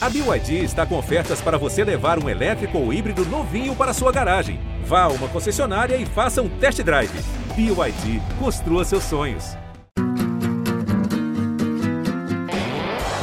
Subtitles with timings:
[0.00, 4.12] A BYD está com ofertas para você levar um elétrico ou híbrido novinho para sua
[4.12, 4.60] garagem.
[4.84, 7.10] Vá a uma concessionária e faça um test drive.
[7.56, 9.56] BYD, construa seus sonhos.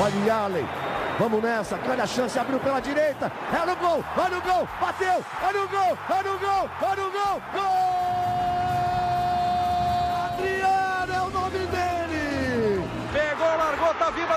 [0.04, 0.66] Olha Allen,
[1.18, 5.24] vamos nessa, grande a chance, abriu pela direita, é no gol, olha o gol, bateu,
[5.42, 8.25] olha o gol, olha o gol, olha o gol, gol!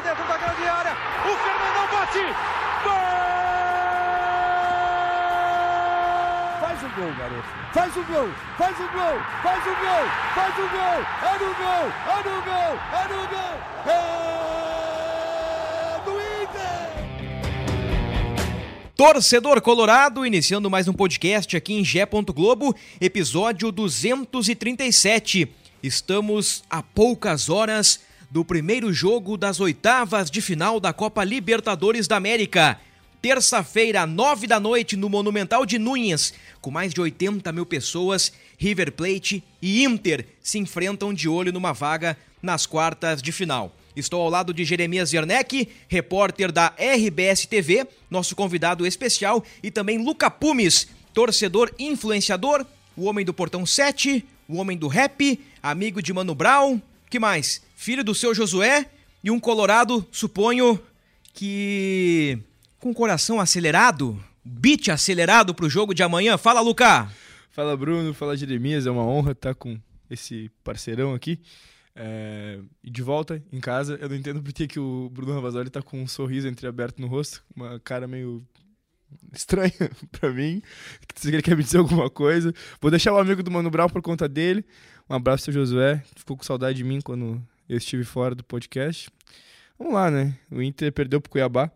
[0.08, 2.24] Dentro da grande área, o Fernandão bate,
[2.82, 2.94] gol!
[6.60, 10.68] Faz o gol, garoto, faz o gol, faz o gol, faz o gol, faz o
[10.72, 14.00] gol, é no gol, é no gol, é no gol, é
[16.06, 16.88] do Inter!
[18.96, 22.06] Torcedor Colorado, iniciando mais um podcast aqui em Gé.
[22.06, 25.52] Globo, episódio 237.
[25.82, 32.16] Estamos a poucas horas do primeiro jogo das oitavas de final da Copa Libertadores da
[32.16, 32.78] América.
[33.22, 38.92] Terça-feira, nove da noite, no Monumental de Núñez, com mais de 80 mil pessoas, River
[38.92, 43.74] Plate e Inter se enfrentam de olho numa vaga nas quartas de final.
[43.96, 49.98] Estou ao lado de Jeremias Werneck, repórter da RBS TV, nosso convidado especial, e também
[49.98, 52.64] Luca Pumes, torcedor influenciador,
[52.96, 56.80] o homem do Portão 7, o homem do rap, amigo de Mano Brown,
[57.10, 57.66] que mais?
[57.80, 58.90] Filho do seu Josué
[59.22, 60.80] e um colorado, suponho
[61.32, 62.36] que
[62.80, 66.36] com o coração acelerado, beat acelerado pro jogo de amanhã.
[66.36, 67.08] Fala, Luca!
[67.52, 68.12] Fala, Bruno.
[68.12, 68.84] Fala, Jeremias.
[68.84, 69.78] É uma honra estar com
[70.10, 71.38] esse parceirão aqui.
[71.94, 76.02] É, de volta em casa, eu não entendo por que, o Bruno Ravazoli tá com
[76.02, 78.44] um sorriso entreaberto no rosto, uma cara meio
[79.32, 79.72] estranha
[80.10, 80.60] pra mim.
[81.14, 82.52] Se ele quer me dizer alguma coisa.
[82.80, 84.64] Vou deixar o amigo do Mano Brown por conta dele.
[85.08, 86.02] Um abraço, seu Josué.
[86.16, 89.10] Ficou com saudade de mim quando eu estive fora do podcast.
[89.78, 90.36] Vamos lá, né?
[90.50, 91.70] O Inter perdeu pro Cuiabá.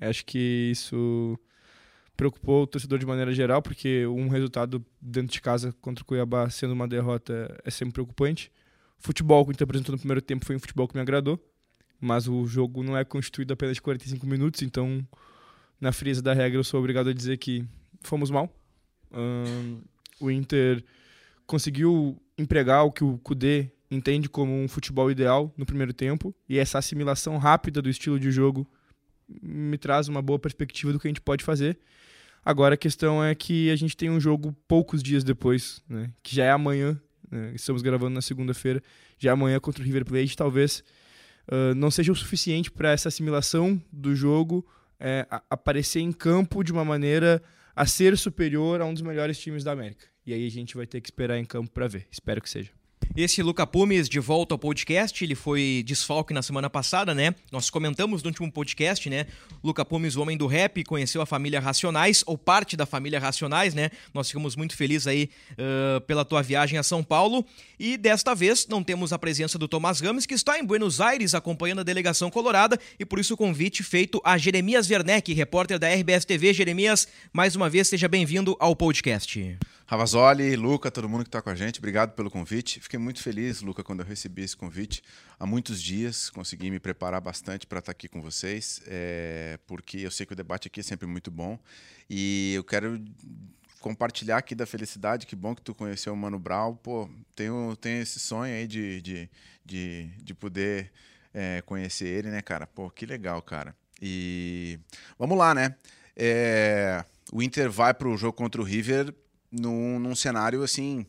[0.00, 1.38] Acho que isso
[2.16, 6.48] preocupou o torcedor de maneira geral, porque um resultado dentro de casa contra o Cuiabá
[6.50, 8.50] sendo uma derrota é sempre preocupante.
[8.98, 11.38] O futebol que o Inter apresentou no primeiro tempo foi um futebol que me agradou,
[12.00, 15.06] mas o jogo não é constituído apenas de 45 minutos, então
[15.80, 17.64] na frieza da regra eu sou obrigado a dizer que
[18.00, 18.50] fomos mal.
[19.12, 19.82] Um,
[20.18, 20.82] o Inter
[21.46, 26.58] conseguiu empregar o que o Kudê entende como um futebol ideal no primeiro tempo, e
[26.58, 28.66] essa assimilação rápida do estilo de jogo
[29.42, 31.78] me traz uma boa perspectiva do que a gente pode fazer.
[32.44, 36.34] Agora a questão é que a gente tem um jogo poucos dias depois, né, que
[36.34, 38.82] já é amanhã, né, estamos gravando na segunda-feira,
[39.18, 40.84] já é amanhã contra o River Plate, talvez
[41.48, 44.64] uh, não seja o suficiente para essa assimilação do jogo
[44.98, 47.42] é, aparecer em campo de uma maneira
[47.74, 50.06] a ser superior a um dos melhores times da América.
[50.24, 52.06] E aí a gente vai ter que esperar em campo para ver.
[52.10, 52.70] Espero que seja.
[53.16, 57.34] Esse Luca Pumes de volta ao podcast, ele foi desfalque na semana passada, né?
[57.50, 59.26] Nós comentamos no último podcast, né?
[59.64, 63.72] Luca Pumes, o homem do rap, conheceu a família Racionais, ou parte da família Racionais,
[63.72, 63.88] né?
[64.12, 67.42] Nós ficamos muito felizes aí uh, pela tua viagem a São Paulo.
[67.80, 71.34] E desta vez não temos a presença do Tomás Gomes, que está em Buenos Aires
[71.34, 75.88] acompanhando a delegação colorada, e por isso o convite feito a Jeremias Werneck, repórter da
[75.88, 76.52] RBS TV.
[76.52, 79.56] Jeremias, mais uma vez, seja bem-vindo ao podcast.
[79.88, 82.80] Ravazoli, Luca, todo mundo que está com a gente, obrigado pelo convite.
[82.80, 85.00] Fiquei muito feliz, Luca, quando eu recebi esse convite.
[85.38, 90.10] Há muitos dias consegui me preparar bastante para estar aqui com vocês, é, porque eu
[90.10, 91.56] sei que o debate aqui é sempre muito bom.
[92.10, 93.00] E eu quero
[93.78, 95.24] compartilhar aqui da felicidade.
[95.24, 96.74] Que bom que tu conheceu o Mano Brown.
[96.74, 99.30] Pô, tenho, tenho esse sonho aí de, de,
[99.64, 100.90] de, de poder
[101.32, 102.66] é, conhecer ele, né, cara?
[102.66, 103.72] Pô, que legal, cara.
[104.02, 104.80] E
[105.16, 105.76] vamos lá, né?
[106.16, 109.14] É, o Inter vai para o jogo contra o River
[109.50, 111.06] num, num cenário assim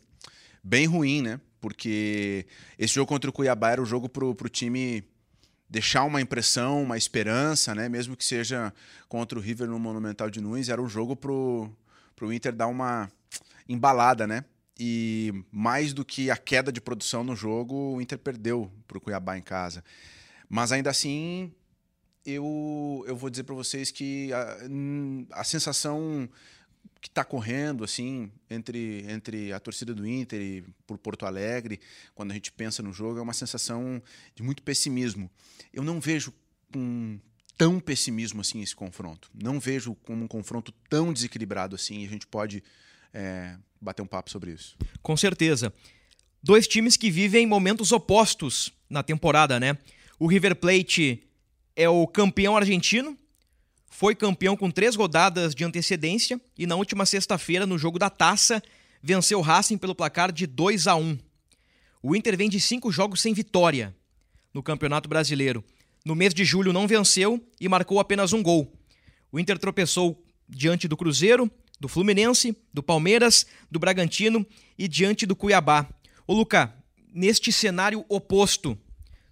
[0.62, 1.40] bem ruim, né?
[1.60, 2.46] Porque
[2.78, 5.04] esse jogo contra o Cuiabá era o jogo pro, pro time
[5.68, 7.88] deixar uma impressão, uma esperança, né?
[7.88, 8.72] Mesmo que seja
[9.08, 11.70] contra o River no Monumental de Nunes, era um jogo pro,
[12.16, 13.10] pro Inter dar uma
[13.68, 14.44] embalada, né?
[14.78, 19.36] E mais do que a queda de produção no jogo, o Inter perdeu pro Cuiabá
[19.36, 19.84] em casa.
[20.48, 21.52] Mas ainda assim,
[22.24, 26.28] eu, eu vou dizer para vocês que a, a sensação
[27.00, 31.80] que está correndo assim entre, entre a torcida do Inter e por Porto Alegre,
[32.14, 34.02] quando a gente pensa no jogo, é uma sensação
[34.34, 35.30] de muito pessimismo.
[35.72, 36.32] Eu não vejo
[36.72, 37.18] com
[37.56, 39.28] tão pessimismo assim esse confronto.
[39.34, 42.02] Não vejo como um confronto tão desequilibrado assim.
[42.02, 42.62] E a gente pode
[43.12, 44.76] é, bater um papo sobre isso.
[45.02, 45.72] Com certeza.
[46.42, 49.76] Dois times que vivem momentos opostos na temporada, né?
[50.18, 51.22] O River Plate
[51.74, 53.18] é o campeão argentino,
[53.90, 58.62] foi campeão com três rodadas de antecedência e na última sexta-feira, no jogo da taça,
[59.02, 61.18] venceu o Racing pelo placar de 2 a 1.
[62.02, 63.94] O Inter vem de cinco jogos sem vitória
[64.52, 65.64] no Campeonato Brasileiro.
[66.04, 68.72] No mês de julho não venceu e marcou apenas um gol.
[69.32, 74.46] O Inter tropeçou diante do Cruzeiro, do Fluminense, do Palmeiras, do Bragantino
[74.78, 75.88] e diante do Cuiabá.
[76.26, 76.74] Ô Luca,
[77.12, 78.78] neste cenário oposto,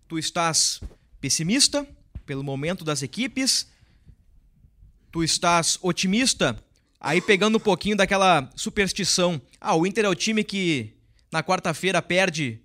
[0.09, 0.81] tu estás
[1.21, 1.87] pessimista
[2.25, 3.69] pelo momento das equipes?
[5.17, 6.63] Tu estás otimista?
[7.01, 9.41] Aí pegando um pouquinho daquela superstição.
[9.59, 10.93] Ah, o Inter é o time que
[11.33, 12.61] na quarta-feira perde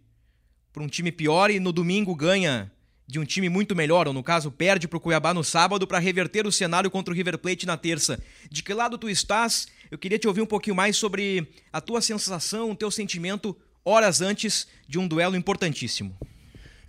[0.74, 2.69] para um time pior e no domingo ganha
[3.07, 5.98] de um time muito melhor, ou no caso, perde para o Cuiabá no sábado para
[5.98, 8.21] reverter o cenário contra o River Plate na terça.
[8.50, 9.69] De que lado tu estás?
[9.89, 13.56] Eu queria te ouvir um pouquinho mais sobre a tua sensação, o teu sentimento
[13.86, 16.18] horas antes de um duelo importantíssimo.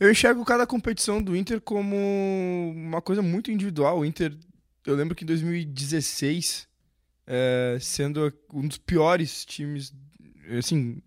[0.01, 1.97] Eu enxergo cada competição do Inter como
[2.75, 4.01] uma coisa muito individual.
[4.01, 4.37] O Inter,
[4.87, 6.69] eu lembro que em 2016,
[7.27, 9.95] é, sendo um dos piores times,
[10.59, 11.01] assim,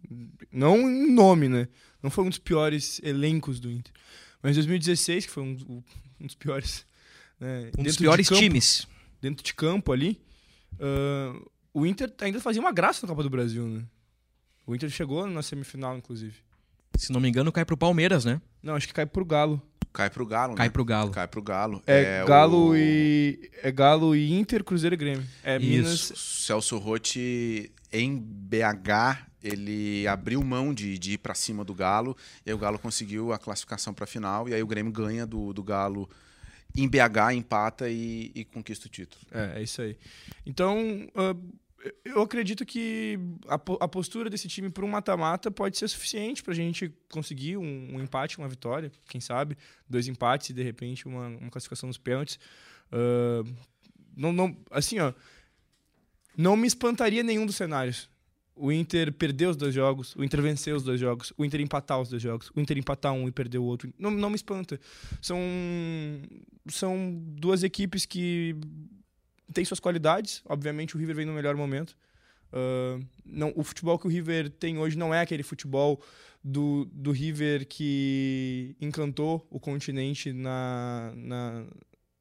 [0.52, 1.68] não em nome, né?
[2.02, 3.94] Não foi um dos piores elencos do Inter.
[4.42, 5.84] Mas em 2016, que foi um,
[6.20, 6.86] um dos piores.
[7.40, 8.88] Né, um dos piores de campo, times.
[9.20, 10.22] Dentro de campo ali.
[10.74, 13.84] Uh, o Inter ainda fazia uma graça na Copa do Brasil, né?
[14.66, 16.36] O Inter chegou na semifinal, inclusive.
[16.98, 18.42] Se não me engano, cai pro Palmeiras, né?
[18.64, 19.62] Não, acho que cai pro Galo.
[19.96, 20.72] Cai pro Galo, Cai né?
[20.72, 21.12] pro Galo.
[21.12, 21.82] Cai pro Galo.
[21.88, 23.50] É, É, Galo o- e.
[23.64, 25.26] É Galo e Inter, Cruzeiro e Grêmio.
[25.44, 25.66] É Isso.
[25.66, 26.12] Minas.
[26.16, 32.16] Celso Rotti, em BH, ele abriu mão de, de ir para cima do Galo,
[32.46, 35.26] e aí o Galo conseguiu a classificação para a final, e aí o Grêmio ganha
[35.26, 36.10] do, do Galo
[36.76, 39.22] em BH, empata e, e conquista o título.
[39.32, 39.96] É, é isso aí.
[40.46, 41.34] Então, ah,
[42.04, 46.54] eu acredito que a, a postura desse time para um mata-mata pode ser suficiente para
[46.54, 49.58] a gente conseguir um, um empate, uma vitória, quem sabe,
[49.90, 52.40] dois empates e de repente uma, uma classificação nos pênaltis.
[52.92, 53.44] Ah,
[54.16, 55.14] não, não, assim, ó,
[56.38, 58.10] não me espantaria nenhum dos cenários.
[58.58, 62.00] O Inter perder os dois jogos, o Inter vencer os dois jogos, o Inter empatar
[62.00, 63.94] os dois jogos, o Inter empatar um e perder o outro.
[64.00, 64.80] Não, não me espanta.
[65.22, 65.38] São,
[66.70, 68.56] são duas equipes que
[69.54, 70.42] têm suas qualidades.
[70.46, 71.96] Obviamente, o River vem no melhor momento.
[72.56, 76.02] Ah, não, o futebol que o River tem hoje não é aquele futebol
[76.44, 81.66] do, do River que encantou o continente na, na,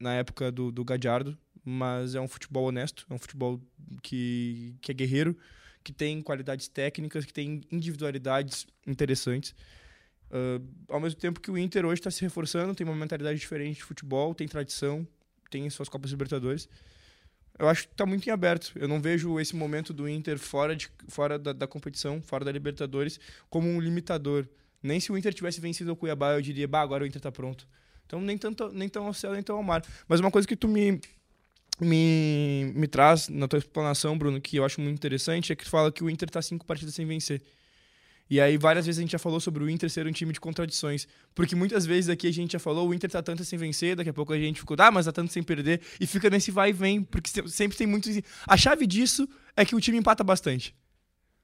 [0.00, 3.60] na época do, do Gadiardo, mas é um futebol honesto, é um futebol
[4.02, 5.36] que, que é guerreiro,
[5.82, 9.54] que tem qualidades técnicas, que tem individualidades interessantes.
[10.30, 13.76] Ah, ao mesmo tempo que o Inter hoje está se reforçando, tem uma mentalidade diferente
[13.76, 15.06] de futebol, tem tradição,
[15.48, 16.68] tem suas Copas Libertadores.
[17.58, 18.72] Eu acho que está muito em aberto.
[18.74, 22.50] Eu não vejo esse momento do Inter fora, de, fora da, da competição, fora da
[22.52, 24.46] Libertadores, como um limitador.
[24.82, 27.32] Nem se o Inter tivesse vencido o Cuiabá, eu diria, bah, agora o Inter está
[27.32, 27.66] pronto.
[28.06, 29.82] Então, nem, tanto, nem tão ao céu, nem tão ao mar.
[30.06, 31.00] Mas uma coisa que tu me,
[31.80, 35.70] me, me traz na tua explanação, Bruno, que eu acho muito interessante, é que tu
[35.70, 37.40] fala que o Inter está cinco partidas sem vencer.
[38.28, 40.40] E aí, várias vezes a gente já falou sobre o Inter ser um time de
[40.40, 41.06] contradições.
[41.34, 44.10] Porque muitas vezes aqui a gente já falou, o Inter tá tanto sem vencer, daqui
[44.10, 46.70] a pouco a gente ficou, ah, mas tá tanto sem perder, e fica nesse vai
[46.70, 48.08] e vem, porque se- sempre tem muito.
[48.46, 50.74] A chave disso é que o time empata bastante.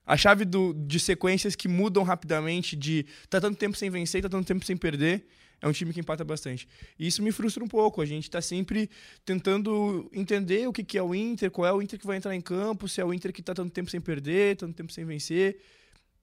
[0.07, 4.29] A chave do, de sequências que mudam rapidamente, de tá tanto tempo sem vencer, tá
[4.29, 5.25] tanto tempo sem perder,
[5.63, 6.67] é um time que empata bastante.
[6.99, 8.01] E isso me frustra um pouco.
[8.01, 8.89] A gente tá sempre
[9.25, 12.35] tentando entender o que, que é o Inter, qual é o Inter que vai entrar
[12.35, 15.05] em campo, se é o Inter que tá tanto tempo sem perder, tanto tempo sem
[15.05, 15.61] vencer.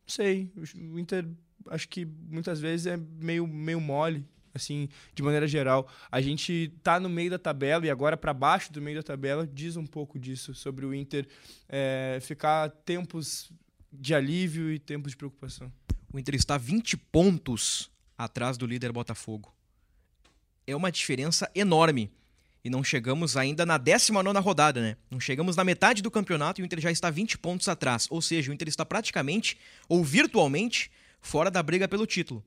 [0.08, 0.50] Sei.
[0.56, 1.28] O Inter,
[1.70, 5.88] acho que muitas vezes é meio, meio mole, assim, de maneira geral.
[6.12, 9.46] A gente tá no meio da tabela e agora para baixo do meio da tabela
[9.46, 11.28] diz um pouco disso, sobre o Inter
[11.68, 13.52] é, ficar tempos
[13.92, 15.72] de alívio e tempos de preocupação.
[16.12, 19.54] O Inter está 20 pontos atrás do líder Botafogo.
[20.66, 22.12] É uma diferença enorme.
[22.68, 24.98] E não chegamos ainda na 19 rodada, né?
[25.10, 28.08] Não chegamos na metade do campeonato e o Inter já está 20 pontos atrás.
[28.10, 29.58] Ou seja, o Inter está praticamente,
[29.88, 32.44] ou virtualmente, fora da briga pelo título.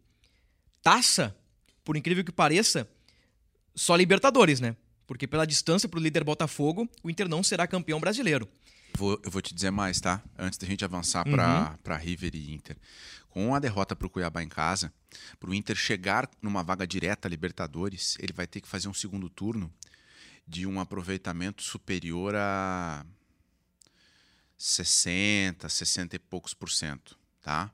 [0.82, 1.34] Taça,
[1.82, 2.86] por incrível que pareça,
[3.74, 4.76] só Libertadores, né?
[5.06, 8.46] Porque pela distância para o líder Botafogo, o Inter não será campeão brasileiro.
[8.98, 10.22] Vou- eu vou te dizer mais, tá?
[10.38, 12.76] Antes da gente avançar para para River e Inter.
[13.30, 14.92] Com a derrota para o Cuiabá em casa,
[15.38, 18.92] para o Inter chegar numa vaga direta à Libertadores, ele vai ter que fazer um
[18.94, 19.72] segundo turno
[20.50, 23.06] de um aproveitamento superior a
[24.58, 27.72] 60, 60 e poucos por cento, tá?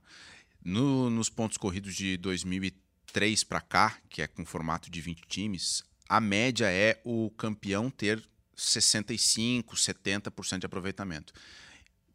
[0.63, 5.83] No- nos pontos corridos de 2003 para cá, que é com formato de 20 times,
[6.09, 8.23] a média é o campeão ter
[8.55, 11.33] 65, 70% de aproveitamento.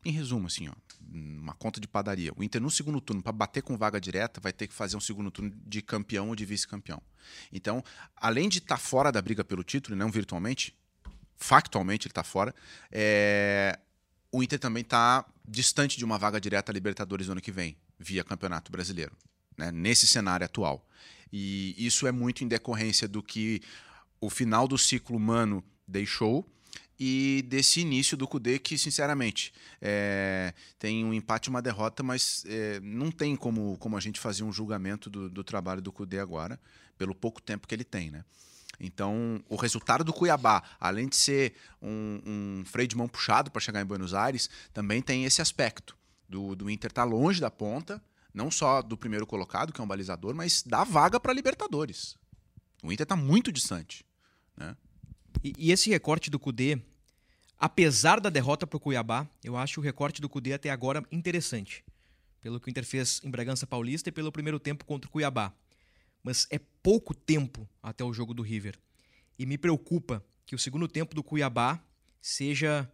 [0.05, 0.73] Em resumo, assim, ó,
[1.11, 2.31] uma conta de padaria.
[2.35, 5.01] O Inter no segundo turno, para bater com vaga direta, vai ter que fazer um
[5.01, 7.01] segundo turno de campeão ou de vice-campeão.
[7.51, 7.83] Então,
[8.15, 10.73] além de estar fora da briga pelo título, não virtualmente,
[11.35, 12.55] factualmente ele está fora,
[12.91, 13.77] é,
[14.31, 17.75] o Inter também está distante de uma vaga direta à Libertadores no ano que vem,
[17.99, 19.15] via Campeonato Brasileiro,
[19.57, 20.87] né, nesse cenário atual.
[21.31, 23.61] E isso é muito em decorrência do que
[24.19, 26.47] o final do ciclo humano deixou
[27.03, 32.43] e desse início do Cudê que, sinceramente, é, tem um empate e uma derrota, mas
[32.45, 36.19] é, não tem como, como a gente fazer um julgamento do, do trabalho do Cudê
[36.19, 36.59] agora,
[36.99, 38.23] pelo pouco tempo que ele tem, né?
[38.79, 43.59] Então, o resultado do Cuiabá, além de ser um, um freio de mão puxado para
[43.59, 45.97] chegar em Buenos Aires, também tem esse aspecto
[46.29, 47.99] do, do Inter estar tá longe da ponta,
[48.31, 52.15] não só do primeiro colocado, que é um balizador, mas da vaga para Libertadores.
[52.83, 54.05] O Inter está muito distante.
[54.55, 54.77] Né?
[55.43, 56.79] E, e, esse recorte do Cudê,
[57.61, 61.85] apesar da derrota para o Cuiabá, eu acho o recorte do Cudê até agora interessante.
[62.41, 65.53] Pelo que o Inter fez em Bragança Paulista e pelo primeiro tempo contra o Cuiabá.
[66.23, 68.79] Mas é pouco tempo até o jogo do River.
[69.37, 71.79] E me preocupa que o segundo tempo do Cuiabá
[72.19, 72.91] seja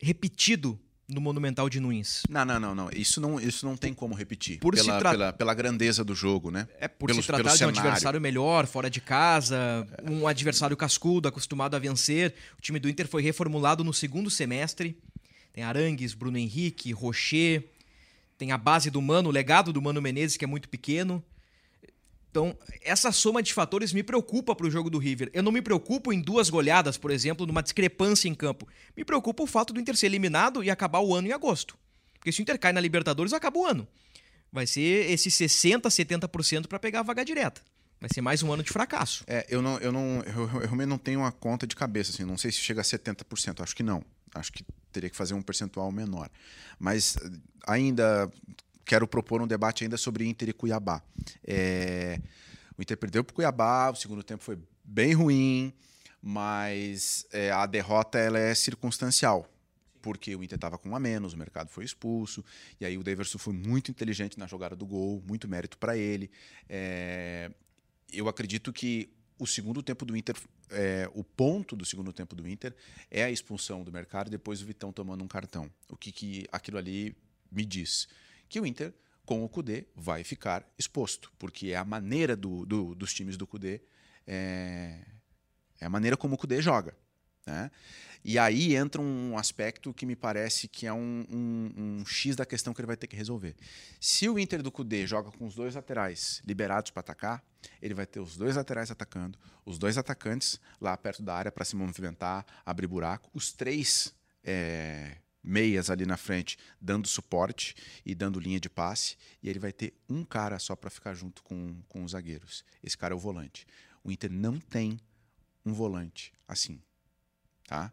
[0.00, 0.78] repetido
[1.08, 2.22] no Monumental de Nunes.
[2.28, 2.90] Não, não, não, não.
[2.92, 4.58] Isso não, isso não tem como repetir.
[4.58, 5.10] Por pela, tra...
[5.10, 6.68] pela, pela, grandeza do jogo, né?
[6.78, 11.26] É por pelo, se tratar de um adversário melhor, fora de casa, um adversário cascudo,
[11.26, 12.34] acostumado a vencer.
[12.58, 14.98] O time do Inter foi reformulado no segundo semestre.
[15.52, 17.64] Tem Arangues, Bruno Henrique, Rocher.
[18.36, 21.24] Tem a base do Mano, o legado do Mano Menezes, que é muito pequeno.
[22.30, 25.30] Então, essa soma de fatores me preocupa para o jogo do River.
[25.32, 28.68] Eu não me preocupo em duas goleadas, por exemplo, numa discrepância em campo.
[28.96, 31.76] Me preocupa o fato do Inter ser eliminado e acabar o ano em agosto.
[32.14, 33.88] Porque se o Inter cai na Libertadores, acaba o ano.
[34.52, 37.62] Vai ser esses 60%, 70% para pegar a vaga direta.
[38.00, 39.24] Vai ser mais um ano de fracasso.
[39.26, 42.24] É, eu não, eu não, eu, eu realmente não tenho uma conta de cabeça, assim.
[42.24, 44.04] Não sei se chega a 70%, acho que não.
[44.34, 46.30] Acho que teria que fazer um percentual menor.
[46.78, 47.16] Mas
[47.66, 48.30] ainda
[48.88, 51.02] quero propor um debate ainda sobre Inter e Cuiabá.
[51.46, 52.18] É,
[52.76, 55.74] o Inter perdeu para o Cuiabá, o segundo tempo foi bem ruim,
[56.22, 59.46] mas é, a derrota ela é circunstancial.
[60.00, 62.42] Porque o Inter estava com um a menos, o mercado foi expulso,
[62.80, 66.30] e aí o Daverson foi muito inteligente na jogada do gol, muito mérito para ele.
[66.66, 67.50] É,
[68.10, 70.34] eu acredito que o segundo tempo do Inter,
[70.70, 72.74] é, o ponto do segundo tempo do Inter
[73.10, 75.70] é a expulsão do mercado e depois o Vitão tomando um cartão.
[75.90, 77.14] O que, que aquilo ali
[77.52, 78.08] me diz?
[78.48, 82.94] Que o Inter, com o Cudê, vai ficar exposto, porque é a maneira do, do,
[82.94, 83.80] dos times do Cudê,
[84.26, 85.00] é,
[85.80, 86.96] é a maneira como o Cudê joga.
[87.46, 87.70] Né?
[88.24, 92.44] E aí entra um aspecto que me parece que é um, um, um, X da
[92.44, 93.54] questão que ele vai ter que resolver.
[94.00, 97.44] Se o Inter do Cudê joga com os dois laterais liberados para atacar,
[97.80, 101.64] ele vai ter os dois laterais atacando, os dois atacantes lá perto da área para
[101.64, 104.14] se movimentar, abrir buraco, os três
[104.44, 109.72] é, meias ali na frente dando suporte e dando linha de passe, e ele vai
[109.72, 112.64] ter um cara só para ficar junto com, com os zagueiros.
[112.82, 113.66] Esse cara é o volante.
[114.02, 114.98] O Inter não tem
[115.64, 116.80] um volante assim,
[117.66, 117.92] tá?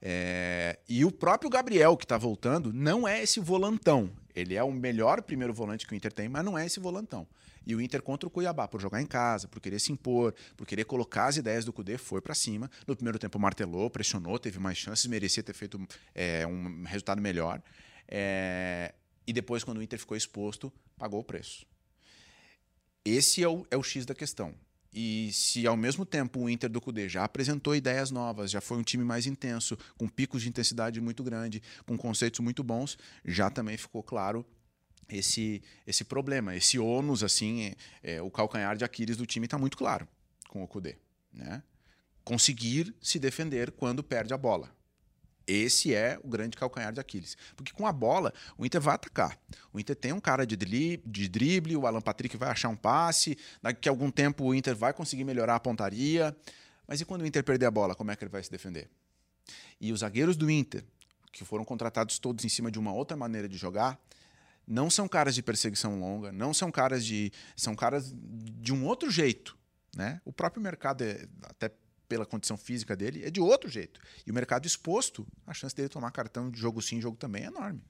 [0.00, 4.10] É, e o próprio Gabriel, que está voltando, não é esse volantão.
[4.34, 7.26] Ele é o melhor primeiro volante que o Inter tem, mas não é esse volantão.
[7.66, 10.66] E o Inter contra o Cuiabá, por jogar em casa, por querer se impor, por
[10.66, 12.70] querer colocar as ideias do Cudê, foi para cima.
[12.86, 15.78] No primeiro tempo martelou, pressionou, teve mais chances, merecia ter feito
[16.14, 17.60] é, um resultado melhor.
[18.06, 18.94] É,
[19.26, 21.66] e depois, quando o Inter ficou exposto, pagou o preço.
[23.04, 24.54] Esse é o, é o X da questão.
[24.92, 28.78] E se ao mesmo tempo o Inter do Cudê já apresentou ideias novas, já foi
[28.78, 33.50] um time mais intenso, com picos de intensidade muito grande, com conceitos muito bons, já
[33.50, 34.46] também ficou claro
[35.08, 39.58] esse, esse problema, esse ônus, assim, é, é, o calcanhar de Aquiles do time está
[39.58, 40.06] muito claro
[40.48, 40.96] com o Kudê.
[41.32, 41.62] Né?
[42.24, 44.74] Conseguir se defender quando perde a bola.
[45.48, 47.34] Esse é o grande calcanhar de Aquiles.
[47.56, 49.38] Porque com a bola, o Inter vai atacar.
[49.72, 52.76] O Inter tem um cara de, drible, de drible o Alan Patrick vai achar um
[52.76, 56.36] passe, daqui a algum tempo o Inter vai conseguir melhorar a pontaria.
[56.86, 58.90] Mas e quando o Inter perder a bola, como é que ele vai se defender?
[59.80, 60.84] E os zagueiros do Inter,
[61.32, 63.98] que foram contratados todos em cima de uma outra maneira de jogar,
[64.66, 67.32] não são caras de perseguição longa, não são caras de.
[67.56, 69.56] são caras de um outro jeito.
[69.96, 70.20] Né?
[70.26, 71.72] O próprio mercado, é, até
[72.08, 74.00] pela condição física dele, é de outro jeito.
[74.26, 77.46] E o mercado exposto, a chance dele tomar cartão de jogo sim, jogo também é
[77.46, 77.82] enorme.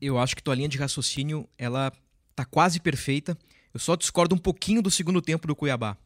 [0.00, 1.90] Eu acho que tua linha de raciocínio ela
[2.34, 3.36] tá quase perfeita.
[3.72, 5.96] Eu só discordo um pouquinho do segundo tempo do Cuiabá.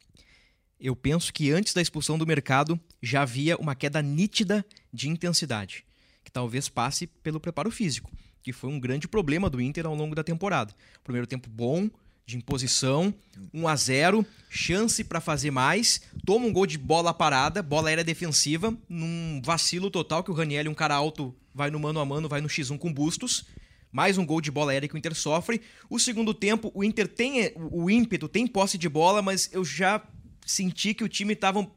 [0.79, 5.85] Eu penso que antes da expulsão do mercado já havia uma queda nítida de intensidade
[6.23, 10.15] que talvez passe pelo preparo físico, que foi um grande problema do Inter ao longo
[10.15, 10.73] da temporada.
[11.03, 11.89] Primeiro tempo bom,
[12.31, 13.13] de imposição,
[13.53, 18.03] 1 a 0, chance para fazer mais, toma um gol de bola parada, bola aérea
[18.03, 22.29] defensiva, num vacilo total que o Raniel, um cara alto, vai no mano a mano,
[22.29, 23.45] vai no X1 com Bustos.
[23.91, 25.61] Mais um gol de bola aérea que o Inter sofre.
[25.89, 30.01] O segundo tempo, o Inter tem o ímpeto, tem posse de bola, mas eu já
[30.45, 31.67] senti que o time estava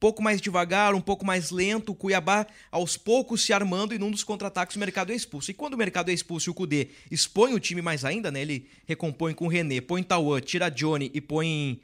[0.00, 4.10] pouco mais devagar, um pouco mais lento, o Cuiabá aos poucos se armando e num
[4.10, 5.50] dos contra-ataques o mercado é expulso.
[5.50, 8.40] E quando o mercado é expulso e o Cudê expõe o time mais ainda, né?
[8.40, 11.82] Ele recompõe com o René, põe Tauan, tira Johnny e põe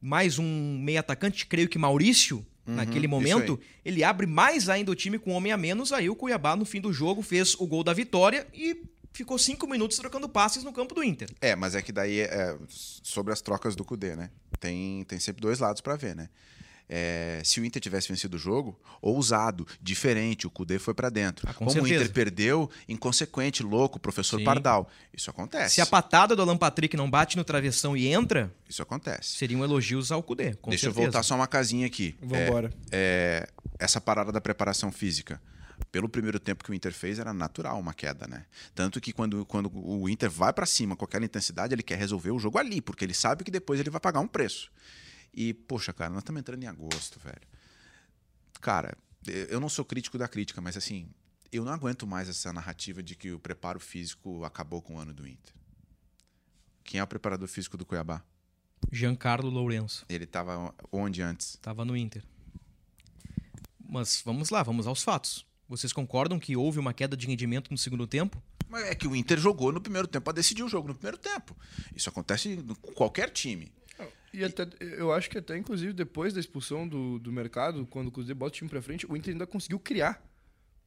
[0.00, 4.92] mais um meio atacante, creio que Maurício, naquele Uhum, isso momento, ele abre mais ainda
[4.92, 5.92] o time com um homem a menos.
[5.92, 9.66] Aí o Cuiabá, no fim do jogo, fez o gol da vitória e ficou cinco
[9.66, 11.28] minutos trocando passes no campo do Inter.
[11.40, 14.30] É, mas é que daí, é, sobre as trocas do Cudê, né?
[14.60, 16.28] Tem, tem sempre dois lados pra ver, né?
[16.92, 21.48] É, se o Inter tivesse vencido o jogo, ousado, diferente, o Cudê foi pra dentro.
[21.48, 22.02] Ah, com Como o certeza.
[22.02, 24.44] Inter perdeu, inconsequente, louco, professor Sim.
[24.44, 24.90] Pardal.
[25.14, 25.76] Isso acontece.
[25.76, 29.36] Se a patada do Alan Patrick não bate no travessão e entra, Isso acontece.
[29.36, 30.54] seriam elogios ao Cudê.
[30.54, 31.12] Com Deixa eu certeza.
[31.12, 32.16] voltar só uma casinha aqui.
[32.20, 32.72] Vambora.
[32.90, 35.40] É, essa parada da preparação física.
[35.92, 38.44] Pelo primeiro tempo que o Inter fez, era natural uma queda, né?
[38.74, 42.32] Tanto que quando, quando o Inter vai pra cima com aquela intensidade, ele quer resolver
[42.32, 44.70] o jogo ali, porque ele sabe que depois ele vai pagar um preço.
[45.32, 47.40] E, poxa, cara, nós estamos entrando em agosto, velho.
[48.60, 48.96] Cara,
[49.26, 51.08] eu não sou crítico da crítica, mas assim,
[51.52, 55.14] eu não aguento mais essa narrativa de que o preparo físico acabou com o ano
[55.14, 55.54] do Inter.
[56.84, 58.22] Quem é o preparador físico do Cuiabá?
[58.90, 60.04] Giancarlo Lourenço.
[60.08, 61.58] Ele estava onde antes?
[61.60, 62.24] Tava no Inter.
[63.78, 65.46] Mas vamos lá, vamos aos fatos.
[65.68, 68.42] Vocês concordam que houve uma queda de rendimento no segundo tempo?
[68.68, 71.18] Mas é que o Inter jogou no primeiro tempo para decidir o jogo no primeiro
[71.18, 71.56] tempo.
[71.94, 73.72] Isso acontece com qualquer time.
[74.32, 78.10] E até, eu acho que até, inclusive, depois da expulsão do, do mercado, quando o
[78.12, 80.22] Cruzeiro bota o time pra frente, o Inter ainda conseguiu criar.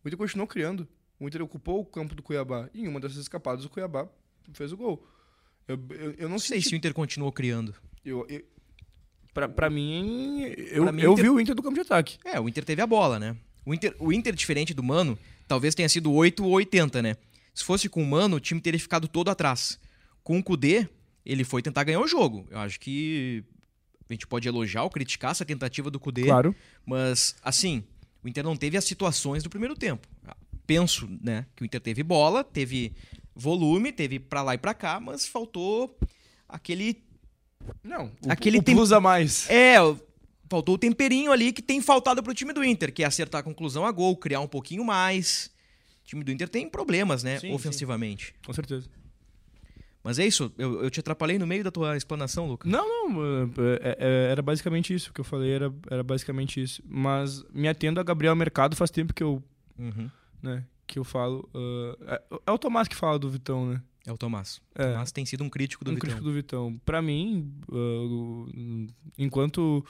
[0.04, 0.88] O Inter continuou criando.
[1.20, 2.70] O Inter ocupou o campo do Cuiabá.
[2.74, 4.08] E em uma dessas escapadas, o Cuiabá
[4.54, 5.06] fez o gol.
[5.68, 7.76] Eu, eu, eu não sei senti- se o Inter continuou criando.
[8.04, 8.44] Eu, eu,
[9.34, 12.18] pra, pra mim, eu, Pra mim, eu Inter- vi o Inter do campo de ataque.
[12.26, 13.36] É, o Inter teve a bola, né?
[13.66, 17.16] O Inter, o Inter diferente do Mano, talvez tenha sido 8 ou 80, né?
[17.54, 19.80] Se fosse com o Mano, o time teria ficado todo atrás.
[20.24, 20.90] Com o Kudê,
[21.26, 22.48] ele foi tentar ganhar o jogo.
[22.50, 23.44] Eu acho que
[24.10, 26.24] a gente pode elogiar ou criticar essa tentativa do Kudê.
[26.24, 26.56] Claro.
[26.86, 27.84] Mas, assim,
[28.24, 30.08] o Inter não teve as situações do primeiro tempo.
[30.68, 32.94] Penso, né, que o Inter teve bola, teve
[33.36, 35.98] volume, teve pra lá e pra cá, mas faltou
[36.48, 37.04] aquele.
[37.84, 39.50] Não, o, Aquele o tem- plus a mais.
[39.50, 39.76] É,
[40.50, 43.44] faltou o temperinho ali que tem faltado pro time do Inter, que é acertar a
[43.44, 45.50] conclusão a gol, criar um pouquinho mais.
[46.04, 48.36] O time do Inter tem problemas, né, Sim, ofensivamente.
[48.46, 48.90] Com certeza.
[50.04, 52.68] Mas é isso, eu, eu te atrapalhei no meio da tua explanação, Luca.
[52.68, 53.44] Não, não,
[53.82, 55.14] é- é- era basicamente isso.
[55.14, 56.84] Que eu falei era, era basicamente isso.
[56.86, 59.42] Mas me atendo a Gabriel Mercado faz tempo que eu,
[59.80, 60.10] Uhum.
[60.42, 61.50] né, que eu falo.
[62.06, 63.82] ah, é, é o Tomás que fala do Vitão, né?
[64.06, 64.58] É o Tomás.
[64.78, 64.92] O É.
[64.92, 66.08] Tomás tem sido um crítico do um Vitão.
[66.10, 66.78] crítico do Vitão.
[66.86, 68.48] Pra mim, o-
[69.18, 69.86] enquanto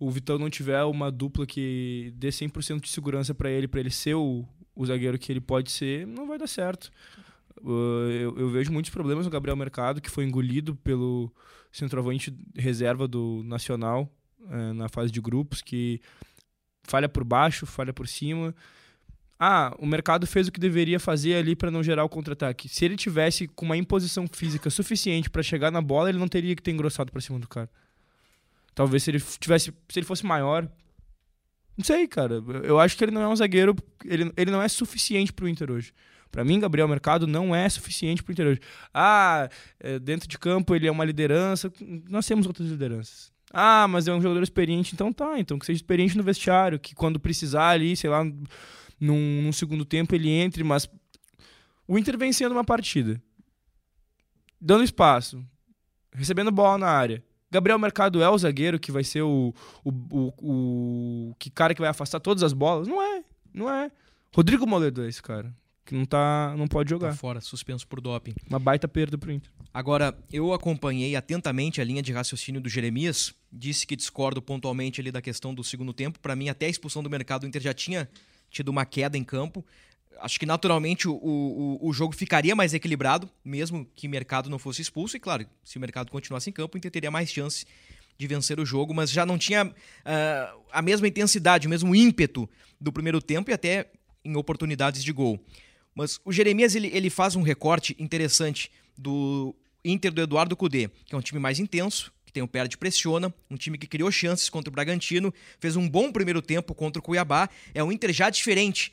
[0.00, 3.90] o Vitão não tiver uma dupla que dê 100% de segurança pra ele, pra ele
[3.90, 6.90] ser o, o zagueiro que ele pode ser, não vai dar certo.
[7.64, 11.32] Ah, eu, eu vejo muitos problemas no Gabriel Mercado, que foi engolido pelo
[11.72, 14.08] centroavante reserva do Nacional
[14.48, 16.00] eh, na fase de grupos, que
[16.82, 18.54] falha por baixo, falha por cima.
[19.38, 22.68] Ah, o mercado fez o que deveria fazer ali para não gerar o contra-ataque.
[22.68, 26.54] Se ele tivesse com uma imposição física suficiente para chegar na bola, ele não teria
[26.54, 27.68] que ter engrossado para cima do cara.
[28.74, 30.68] Talvez se ele tivesse, se ele fosse maior,
[31.76, 32.42] não sei, cara.
[32.62, 33.74] Eu acho que ele não é um zagueiro,
[34.04, 35.92] ele, ele não é suficiente pro Inter hoje.
[36.34, 38.60] Pra mim, Gabriel Mercado não é suficiente pro Inter hoje.
[38.92, 41.72] Ah, é, dentro de campo ele é uma liderança.
[42.10, 43.32] Nós temos outras lideranças.
[43.52, 45.38] Ah, mas é um jogador experiente, então tá.
[45.38, 48.24] Então que seja experiente no vestiário, que quando precisar ali, sei lá,
[48.98, 50.90] num, num segundo tempo ele entre, mas
[51.86, 53.22] o Inter vencendo uma partida,
[54.60, 55.40] dando espaço,
[56.12, 57.22] recebendo bola na área.
[57.48, 61.80] Gabriel Mercado é o zagueiro que vai ser o, o, o, o que cara que
[61.80, 62.88] vai afastar todas as bolas?
[62.88, 63.88] Não é, não é.
[64.34, 67.14] Rodrigo Moledo é esse cara, que não tá, não pode Tá jogar.
[67.16, 68.34] fora, suspenso por doping.
[68.48, 69.50] Uma baita perda pro Inter.
[69.72, 75.10] Agora, eu acompanhei atentamente a linha de raciocínio do Jeremias, disse que discordo pontualmente ali
[75.10, 76.18] da questão do segundo tempo.
[76.20, 78.08] Para mim, até a expulsão do mercado, o Inter já tinha
[78.50, 79.64] tido uma queda em campo.
[80.20, 84.58] Acho que naturalmente o, o, o jogo ficaria mais equilibrado, mesmo que o mercado não
[84.60, 85.16] fosse expulso.
[85.16, 87.66] E claro, se o mercado continuasse em campo, o Inter teria mais chance
[88.16, 92.48] de vencer o jogo, mas já não tinha ah, a mesma intensidade, o mesmo ímpeto
[92.80, 93.90] do primeiro tempo e até
[94.24, 95.44] em oportunidades de gol.
[95.94, 99.54] Mas o Jeremias ele, ele faz um recorte interessante do
[99.84, 103.32] Inter do Eduardo Cudê, que é um time mais intenso, que tem o perde pressiona,
[103.50, 107.02] um time que criou chances contra o Bragantino, fez um bom primeiro tempo contra o
[107.02, 108.92] Cuiabá, é um Inter já diferente.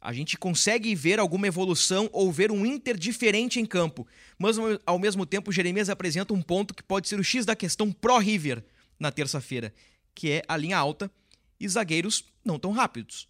[0.00, 4.06] A gente consegue ver alguma evolução ou ver um Inter diferente em campo.
[4.38, 7.54] Mas ao mesmo tempo, o Jeremias apresenta um ponto que pode ser o X da
[7.54, 8.64] questão pró-River
[8.98, 9.74] na terça-feira,
[10.14, 11.10] que é a linha alta
[11.58, 13.28] e zagueiros não tão rápidos.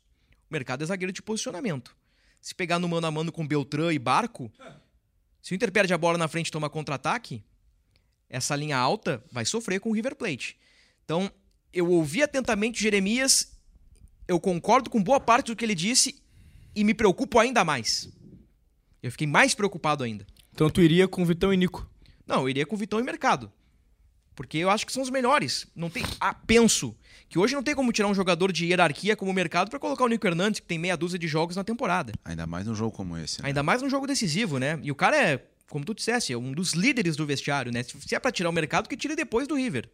[0.48, 1.96] O mercado é zagueiro de posicionamento.
[2.40, 4.50] Se pegar no mano a mano com Beltrán e Barco,
[5.42, 7.44] se o Inter perde a bola na frente e toma contra-ataque,
[8.28, 10.56] essa linha alta vai sofrer com o River Plate.
[11.04, 11.30] Então,
[11.72, 13.58] eu ouvi atentamente o Jeremias,
[14.26, 16.22] eu concordo com boa parte do que ele disse
[16.74, 18.08] e me preocupo ainda mais.
[19.02, 20.26] Eu fiquei mais preocupado ainda.
[20.52, 21.88] Então tu iria com Vitão e Nico.
[22.26, 23.52] Não, eu iria com Vitão e Mercado.
[24.40, 25.66] Porque eu acho que são os melhores.
[25.76, 26.02] Não tem.
[26.18, 26.96] Ah, penso
[27.28, 30.02] que hoje não tem como tirar um jogador de hierarquia como o mercado para colocar
[30.02, 32.14] o Nico Hernandes, que tem meia dúzia de jogos na temporada.
[32.24, 33.42] Ainda mais num jogo como esse.
[33.42, 33.48] Né?
[33.48, 34.80] Ainda mais num jogo decisivo, né?
[34.82, 37.82] E o cara é, como tu disseste, é um dos líderes do vestiário, né?
[37.82, 39.90] Se é para tirar o mercado, que tire depois do River.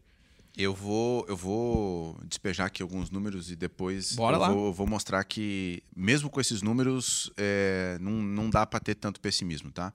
[0.56, 4.48] Eu vou, eu vou despejar aqui alguns números e depois Bora eu lá.
[4.52, 9.20] Vou, vou mostrar que, mesmo com esses números, é, não, não dá para ter tanto
[9.20, 9.92] pessimismo, tá?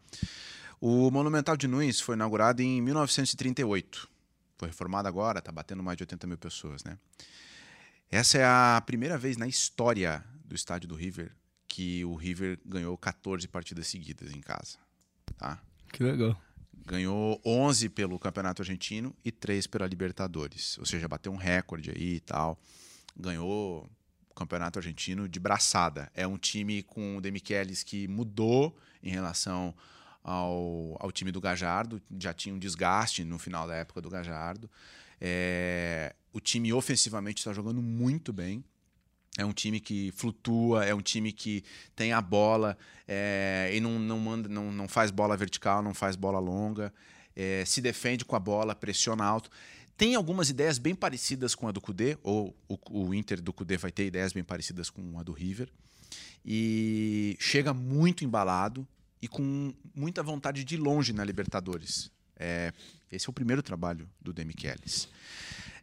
[0.81, 4.11] O Monumental de Nunes foi inaugurado em 1938.
[4.61, 6.95] Foi reformado agora, está batendo mais de 80 mil pessoas, né?
[8.11, 11.35] Essa é a primeira vez na história do estádio do River
[11.67, 14.77] que o River ganhou 14 partidas seguidas em casa,
[15.35, 15.59] tá?
[15.91, 16.39] Que legal.
[16.85, 20.77] ganhou 11 pelo Campeonato Argentino e 3 pela Libertadores.
[20.77, 22.55] Ou seja, bateu um recorde aí e tal.
[23.17, 23.89] Ganhou
[24.29, 26.11] o Campeonato Argentino de braçada.
[26.13, 29.73] É um time com o Demichelis que mudou em relação
[30.23, 32.01] ao, ao time do Gajardo.
[32.19, 34.69] Já tinha um desgaste no final da época do Gajardo.
[35.19, 38.63] É, o time ofensivamente está jogando muito bem.
[39.37, 41.63] É um time que flutua, é um time que
[41.95, 46.17] tem a bola é, e não, não, manda, não, não faz bola vertical, não faz
[46.17, 46.93] bola longa,
[47.33, 49.49] é, se defende com a bola, pressiona alto.
[49.95, 53.77] Tem algumas ideias bem parecidas com a do Cudê, ou o, o Inter do Cudê
[53.77, 55.69] vai ter ideias bem parecidas com a do River.
[56.43, 58.85] E chega muito embalado
[59.21, 62.11] e com muita vontade de ir longe na Libertadores.
[62.35, 62.73] É,
[63.11, 65.07] esse é o primeiro trabalho do Demichelis.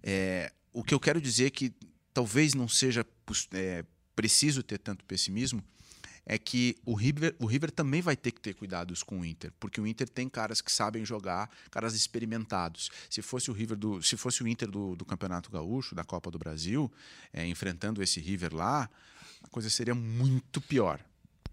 [0.03, 1.73] É, o que eu quero dizer é que
[2.13, 3.07] talvez não seja
[3.53, 5.63] é, preciso ter tanto pessimismo
[6.29, 9.51] é que o River, o River também vai ter que ter cuidados com o Inter,
[9.59, 12.91] porque o Inter tem caras que sabem jogar, caras experimentados.
[13.09, 16.31] Se fosse o River do, se fosse o Inter do, do Campeonato Gaúcho, da Copa
[16.31, 16.93] do Brasil,
[17.33, 18.91] é, enfrentando esse River lá,
[19.43, 21.01] a coisa seria muito pior.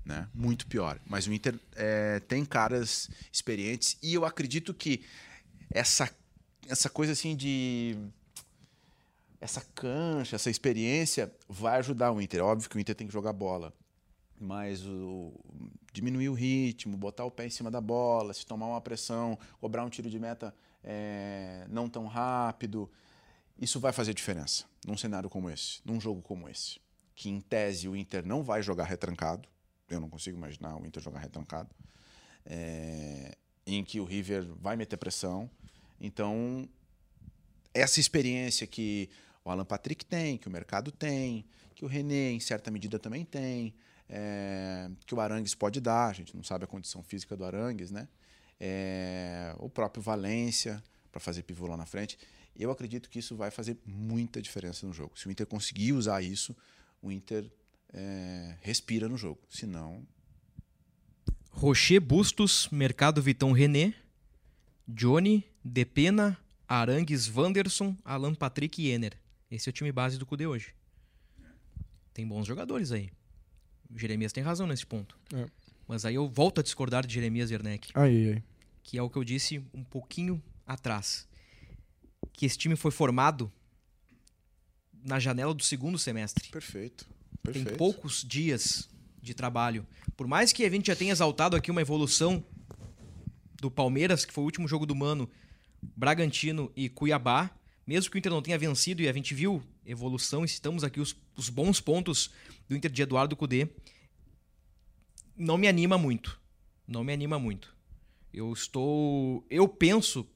[0.06, 0.28] Né?
[0.34, 1.00] Muito pior.
[1.08, 5.04] Mas o Inter é, tem caras experientes e eu acredito que
[5.72, 6.10] essa,
[6.68, 7.98] essa coisa assim de
[9.42, 12.40] essa cancha, essa experiência vai ajudar o Inter.
[12.40, 13.74] É óbvio que o Inter tem que jogar bola,
[14.40, 15.34] mas o,
[15.92, 19.84] diminuir o ritmo, botar o pé em cima da bola, se tomar uma pressão, cobrar
[19.84, 22.90] um tiro de meta é, não tão rápido,
[23.60, 26.80] isso vai fazer diferença num cenário como esse, num jogo como esse.
[27.16, 29.48] Que em tese o Inter não vai jogar retrancado,
[29.90, 31.70] eu não consigo imaginar o Inter jogar retrancado,
[32.46, 35.50] é, em que o River vai meter pressão.
[36.00, 36.68] Então,
[37.74, 39.10] essa experiência que
[39.44, 43.26] o Alan Patrick tem, que o mercado tem, que o René, em certa medida, também
[43.26, 43.74] tem,
[44.10, 47.92] é, que o Arangues pode dar, a gente não sabe a condição física do Arangues,
[47.92, 48.08] né?
[48.60, 52.18] É, o próprio Valência, para fazer pivô lá na frente.
[52.58, 55.18] Eu acredito que isso vai fazer muita diferença no jogo.
[55.20, 56.56] Se o Inter conseguir usar isso,
[57.02, 57.50] o Inter
[57.94, 59.42] é, respira no jogo.
[59.50, 60.06] Se não.
[61.52, 63.94] Rocher Bustos, Mercado Vitão René,
[64.88, 69.18] Johnny, Depena, Arangues Wanderson, Alan Patrick e Ener.
[69.50, 70.74] Esse é o time base do Cudê hoje.
[72.14, 73.10] Tem bons jogadores aí.
[73.90, 75.18] O Jeremias tem razão nesse ponto.
[75.34, 75.46] É.
[75.88, 78.44] Mas aí eu volto a discordar de Jeremias Werneck, Aí, aí.
[78.84, 81.28] que é o que eu disse um pouquinho atrás.
[82.34, 83.52] Que esse time foi formado
[85.04, 86.50] na janela do segundo semestre.
[86.50, 87.08] Perfeito.
[87.46, 87.78] Tem Perfeito.
[87.78, 88.90] poucos dias
[89.22, 89.86] de trabalho.
[90.16, 92.44] Por mais que a gente já tenha exaltado aqui uma evolução
[93.60, 95.30] do Palmeiras, que foi o último jogo do Mano,
[95.96, 97.50] Bragantino e Cuiabá,
[97.86, 101.00] mesmo que o Inter não tenha vencido e a gente viu evolução e citamos aqui
[101.00, 102.32] os, os bons pontos
[102.68, 103.70] do Inter de Eduardo Cudê,
[105.38, 106.40] não me anima muito.
[106.88, 107.76] Não me anima muito.
[108.34, 109.46] Eu estou.
[109.50, 110.28] Eu penso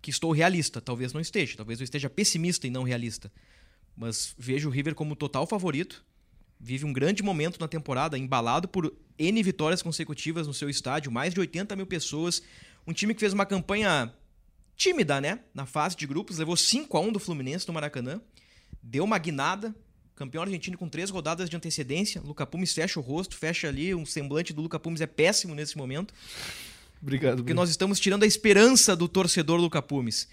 [0.00, 0.80] que estou realista.
[0.80, 1.56] Talvez não esteja.
[1.56, 3.32] Talvez eu esteja pessimista e não realista.
[3.96, 6.04] Mas vejo o River como total favorito.
[6.58, 11.34] Vive um grande momento na temporada, embalado por N vitórias consecutivas no seu estádio, mais
[11.34, 12.42] de 80 mil pessoas.
[12.86, 14.12] Um time que fez uma campanha
[14.76, 15.40] tímida, né?
[15.54, 18.20] Na fase de grupos, levou 5 a 1 do Fluminense no Maracanã,
[18.82, 19.74] deu uma guinada,
[20.14, 22.20] campeão argentino com três rodadas de antecedência.
[22.22, 25.76] Luca Pumes fecha o rosto, fecha ali, um semblante do Luca Pumes é péssimo nesse
[25.76, 26.12] momento,
[27.00, 27.60] Obrigado, porque Bruno.
[27.60, 30.28] nós estamos tirando a esperança do torcedor Luca Pumes.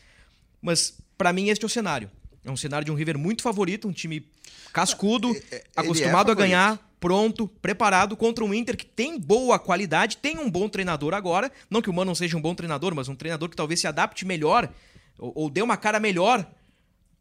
[0.62, 2.09] Mas pra mim este é o cenário.
[2.43, 4.27] É um cenário de um River muito favorito, um time
[4.73, 6.38] cascudo, Ele é acostumado a favorito.
[6.38, 11.51] ganhar, pronto, preparado contra um Inter que tem boa qualidade, tem um bom treinador agora.
[11.69, 13.88] Não que o Mano não seja um bom treinador, mas um treinador que talvez se
[13.88, 14.69] adapte melhor
[15.17, 16.45] ou, ou dê uma cara melhor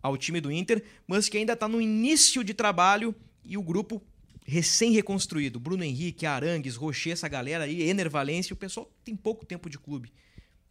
[0.02, 4.02] ao time do Inter, mas que ainda está no início de trabalho e o grupo
[4.44, 5.60] recém-reconstruído.
[5.60, 9.78] Bruno Henrique, Arangues, Rocher, essa galera aí, Ener Valência, o pessoal tem pouco tempo de
[9.78, 10.12] clube.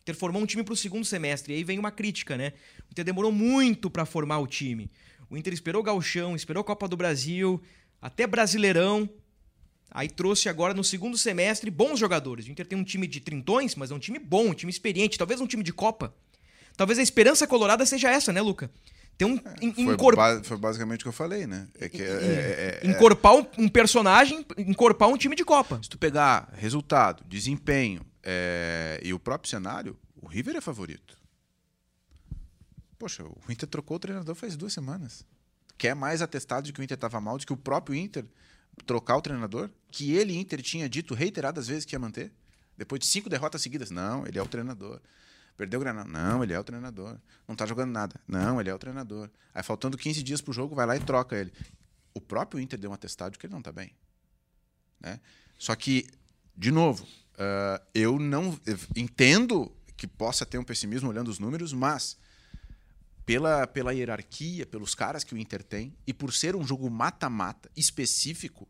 [0.02, 2.54] O Inter formou um time para o segundo semestre, e aí vem uma crítica, né?
[2.90, 4.90] O Inter demorou muito para formar o time.
[5.30, 7.62] O Inter esperou o Gauchão, esperou a Copa do Brasil,
[8.02, 9.08] até Brasileirão.
[9.92, 12.48] Aí trouxe agora no segundo semestre bons jogadores.
[12.48, 15.20] O Inter tem um time de trintões, mas é um time bom, um time experiente,
[15.20, 16.14] talvez um time de Copa.
[16.76, 18.72] Talvez a esperança colorada seja essa, né, Luca?
[19.18, 20.16] Tem um in, foi, incorpor...
[20.16, 21.68] ba foi, basicamente o que eu falei, né?
[21.80, 25.80] É que, é, é, encorpar um, um, personagem, encorpar um time de Copa.
[25.84, 28.02] Se tu pegar resultado, desempenho
[29.04, 31.18] e o próprio cenário, o River é favorito.
[32.98, 35.26] Poxa, o Inter trocou o treinador faz duas semanas.
[35.78, 38.24] Quer mais atestado de que o Inter estava mal do que o próprio Inter
[38.86, 39.70] trocar o treinador?
[39.90, 42.32] Que ele, Inter, tinha dito reiteradas vezes que ia manter?
[42.78, 43.90] Depois de cinco derrotas seguidas.
[43.90, 45.02] Não, ele é o treinador.
[45.58, 46.06] Perdeu o Granal.
[46.06, 47.18] Não, ele é o treinador.
[47.48, 48.20] Não tá jogando nada.
[48.28, 49.30] Não, ele é o treinador.
[49.54, 51.52] Aí faltando 15 dias pro jogo, vai lá e troca ele.
[52.14, 53.96] O próprio Inter deu um atestado de que ele não tá bem.
[55.00, 55.20] Né?
[55.58, 56.08] Só que,
[56.56, 61.74] de novo, uh, eu não eu entendo que possa ter um pessimismo olhando os números,
[61.74, 62.18] mas
[63.26, 67.70] pela, pela hierarquia, pelos caras que o Inter tem, e por ser um jogo mata-mata
[67.76, 68.68] específico,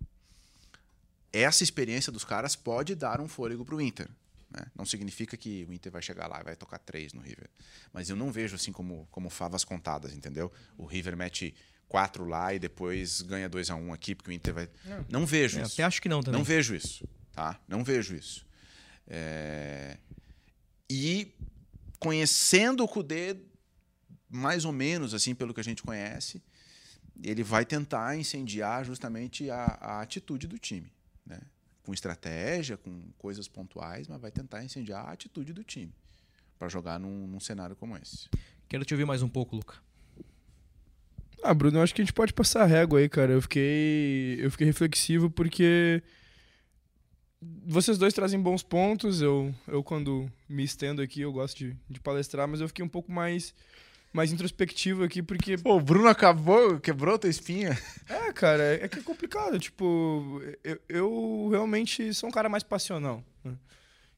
[1.32, 4.10] essa experiência dos caras pode dar um fôlego para o Inter.
[4.50, 4.66] Né?
[4.76, 7.50] Não significa que o Inter vai chegar lá e vai tocar três no River.
[7.94, 10.52] Mas eu não vejo assim como, como favas contadas, entendeu?
[10.78, 11.56] O River mete
[11.88, 14.70] quatro lá e depois ganha 2 a 1 um aqui, porque o Inter vai.
[14.86, 15.74] Não, não vejo é, isso.
[15.74, 16.38] Até acho que não também.
[16.38, 17.08] Não vejo isso.
[17.32, 17.60] Tá?
[17.68, 18.46] Não vejo isso.
[19.08, 19.98] É...
[20.90, 21.34] E
[22.00, 23.38] conhecendo o Kudê,
[24.30, 26.42] mais ou menos assim, pelo que a gente conhece,
[27.24, 30.92] ele vai tentar incendiar justamente a, a atitude do time
[31.26, 31.40] né?
[31.84, 35.94] com estratégia, com coisas pontuais, mas vai tentar incendiar a atitude do time
[36.58, 38.30] para jogar num, num, cenário como esse.
[38.68, 39.76] Quero te ouvir mais um pouco, Luca.
[41.44, 43.34] Ah, Bruno, eu acho que a gente pode passar a régua aí, cara.
[43.34, 46.04] Eu fiquei, eu fiquei reflexivo porque
[47.42, 49.22] vocês dois trazem bons pontos.
[49.22, 52.90] Eu, eu quando me estendo aqui, eu gosto de, de palestrar, mas eu fiquei um
[52.90, 53.54] pouco mais
[54.14, 55.58] mais introspectivo aqui, porque.
[55.58, 57.78] Pô, o Bruno acabou, quebrou tua espinha.
[58.10, 59.58] É, cara, é que é complicado.
[59.58, 63.24] Tipo, eu, eu realmente sou um cara mais passional.
[63.44, 63.56] Né?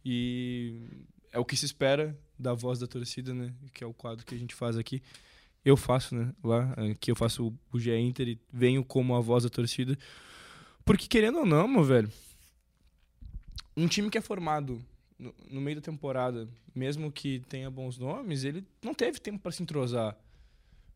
[0.03, 0.81] E
[1.31, 3.53] é o que se espera da voz da torcida, né?
[3.73, 5.01] Que é o quadro que a gente faz aqui.
[5.63, 6.33] Eu faço, né?
[6.43, 9.97] Lá, que eu faço o GE Inter e venho como a voz da torcida.
[10.83, 12.12] Porque, querendo ou não, meu velho,
[13.75, 14.83] um time que é formado
[15.17, 19.51] no, no, meio da temporada, mesmo que tenha bons nomes, ele não teve tempo para
[19.51, 20.17] se entrosar.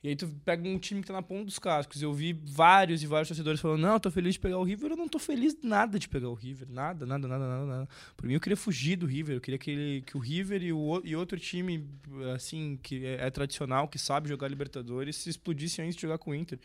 [0.03, 2.01] E aí tu pega um time que tá na ponta dos cascos.
[2.01, 4.91] Eu vi vários e vários torcedores falando: "Não, eu tô feliz de pegar o River".
[4.91, 7.89] Eu não tô feliz nada de pegar o River, nada, nada, nada, nada, nada.
[8.15, 10.71] Por mim eu queria fugir do River, eu queria que, ele, que o River e,
[10.71, 11.85] o, e outro time
[12.33, 16.31] assim que é, é, tradicional, que sabe jogar Libertadores, se explodissem antes de jogar com
[16.31, 16.59] o Inter.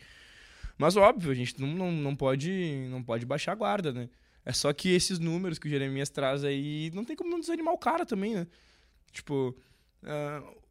[0.77, 4.09] Mas óbvio, a gente não, não, não pode não pode baixar a guarda, né?
[4.45, 7.73] É só que esses números que o Jeremias traz aí, não tem como não desanimar
[7.73, 8.47] o cara também, né?
[9.11, 9.55] Tipo,
[10.03, 10.61] uh,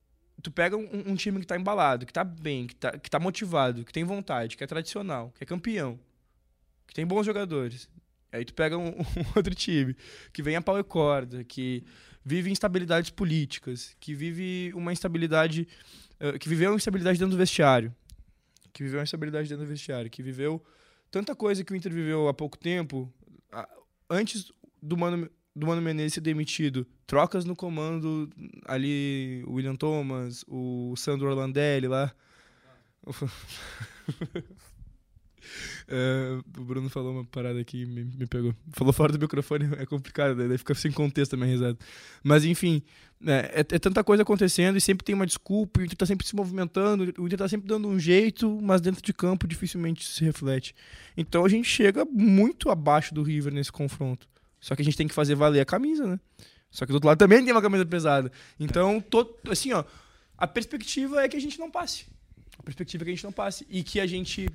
[0.42, 3.18] tu pega um, um, time que tá embalado, que tá bem, que tá, que tá
[3.18, 5.98] motivado, que tem vontade, que é tradicional, que é campeão,
[6.86, 7.88] que tem bons jogadores.
[8.30, 9.96] Aí tu pega um, um outro time
[10.32, 11.84] que vem a pau e corda, que
[12.24, 15.66] vive instabilidades políticas, que vive uma instabilidade,
[16.20, 17.94] uh, que viveu uma instabilidade dentro do vestiário,
[18.72, 20.62] que viveu uma instabilidade dentro do vestiário, que viveu
[21.10, 23.12] tanta coisa que o Inter viveu há pouco tempo,
[24.08, 28.30] antes do Mano, do Mano Menezes ser demitido, trocas no comando
[28.66, 32.12] ali, o William Thomas, o Sandro Orlandelli lá.
[35.88, 38.54] É, o Bruno falou uma parada aqui me, me pegou.
[38.72, 41.78] Falou fora do microfone, é complicado, daí fica sem contexto a minha risada.
[42.22, 42.82] Mas enfim,
[43.24, 46.26] é, é, é, tanta coisa acontecendo e sempre tem uma desculpa, o Inter tá sempre
[46.26, 50.24] se movimentando, o Inter tá sempre dando um jeito, mas dentro de campo dificilmente se
[50.24, 50.74] reflete.
[51.16, 54.28] Então a gente chega muito abaixo do River nesse confronto.
[54.60, 56.20] Só que a gente tem que fazer valer a camisa, né?
[56.70, 58.32] Só que do outro lado também tem uma camisa pesada.
[58.58, 59.84] Então, tô, assim, ó,
[60.38, 62.06] a perspectiva é que a gente não passe.
[62.58, 64.48] A perspectiva é que a gente não passe e que a gente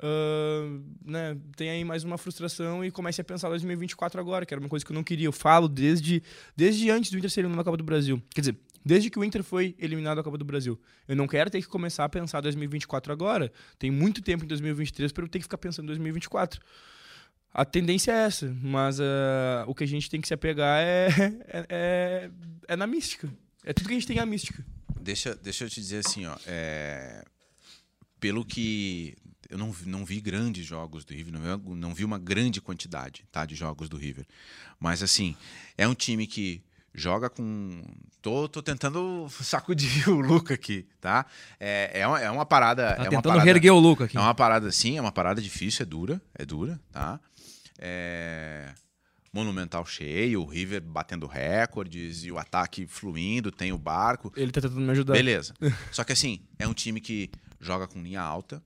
[0.00, 4.60] Uh, né, tem aí mais uma frustração e comece a pensar 2024 agora, que era
[4.60, 5.26] uma coisa que eu não queria.
[5.26, 6.22] Eu falo desde,
[6.56, 8.22] desde antes do Inter ser eliminado na Copa do Brasil.
[8.30, 10.78] Quer dizer, desde que o Inter foi eliminado da Copa do Brasil.
[11.08, 13.52] Eu não quero ter que começar a pensar 2024 agora.
[13.78, 16.60] Tem muito tempo em 2023 para eu ter que ficar pensando em 2024.
[17.52, 21.08] A tendência é essa, mas uh, o que a gente tem que se apegar é,
[21.48, 22.30] é, é,
[22.68, 23.28] é, na mística.
[23.64, 24.64] É tudo que a gente tem é a mística.
[25.00, 26.36] Deixa, deixa eu te dizer assim, ó.
[26.46, 27.24] É...
[28.20, 29.16] Pelo que
[29.48, 33.24] eu não, não vi grandes jogos do River, não vi, não vi uma grande quantidade
[33.32, 34.26] tá, de jogos do River.
[34.78, 35.36] Mas, assim,
[35.76, 36.62] é um time que
[36.94, 37.82] joga com.
[38.20, 41.24] Tô, tô tentando sacudir o Luca aqui, tá?
[41.58, 42.94] É, é, uma, é uma parada.
[42.94, 44.16] Tá é tentando parada, erguer o Luca aqui.
[44.16, 47.20] É uma parada, sim, é uma parada difícil, é dura, é dura, tá?
[47.78, 48.72] É.
[49.30, 54.32] Monumental cheio, o River batendo recordes e o ataque fluindo, tem o barco.
[54.34, 55.12] Ele tá tentando me ajudar.
[55.12, 55.54] Beleza.
[55.92, 57.30] Só que assim, é um time que
[57.60, 58.62] joga com linha alta,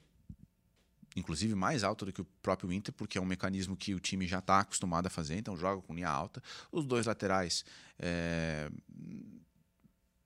[1.17, 4.27] inclusive mais alta do que o próprio Inter, porque é um mecanismo que o time
[4.27, 6.43] já está acostumado a fazer, então joga com linha alta.
[6.71, 7.65] Os dois laterais
[7.99, 8.71] é,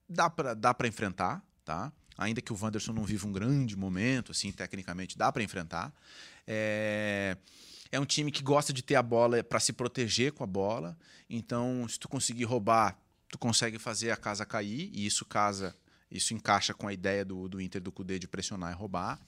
[0.07, 1.91] dá para dá pra enfrentar, tá?
[2.17, 5.93] Ainda que o Wanderson não viva um grande momento, assim, tecnicamente, dá para enfrentar.
[6.47, 7.37] É...
[7.91, 10.97] é um time que gosta de ter a bola para se proteger com a bola.
[11.29, 12.97] Então, se tu conseguir roubar,
[13.29, 15.75] tu consegue fazer a casa cair, e isso casa,
[16.09, 19.19] isso encaixa com a ideia do, do Inter do Cudê de pressionar e roubar.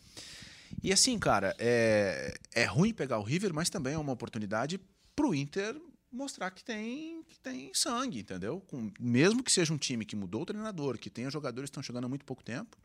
[0.82, 4.80] E assim, cara, é, é ruim pegar o River, mas também é uma oportunidade
[5.16, 5.76] pro Inter
[6.12, 8.62] mostrar que tem, que tem sangue, entendeu?
[8.62, 11.84] Com, mesmo que seja um time que mudou o treinador, que tenha jogadores que estão
[11.84, 12.78] chegando há muito pouco tempo,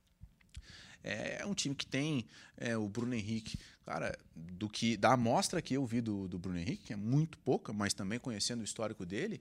[1.05, 5.75] é um time que tem é, o Bruno Henrique, cara, do que da amostra que
[5.75, 9.05] eu vi do, do Bruno Henrique, que é muito pouca, mas também conhecendo o histórico
[9.05, 9.40] dele,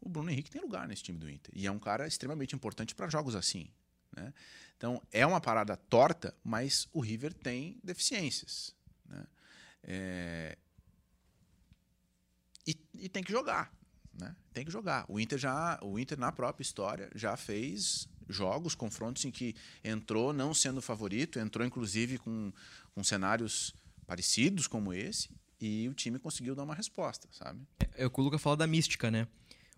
[0.00, 1.54] o Bruno Henrique tem lugar nesse time do Inter.
[1.56, 3.68] E é um cara extremamente importante para jogos assim,
[4.14, 4.32] né?
[4.76, 8.74] Então é uma parada torta, mas o River tem deficiências,
[9.06, 9.26] né?
[9.82, 10.58] É,
[12.66, 13.72] e, e tem que jogar.
[14.18, 14.34] Né?
[14.52, 15.04] Tem que jogar.
[15.08, 20.32] O Inter já, o Inter na própria história já fez jogos, confrontos em que entrou
[20.32, 22.52] não sendo favorito, entrou inclusive com,
[22.94, 23.74] com cenários
[24.06, 25.28] parecidos como esse
[25.60, 27.66] e o time conseguiu dar uma resposta, sabe?
[27.78, 29.26] É, é o que o Luca fala da mística, né?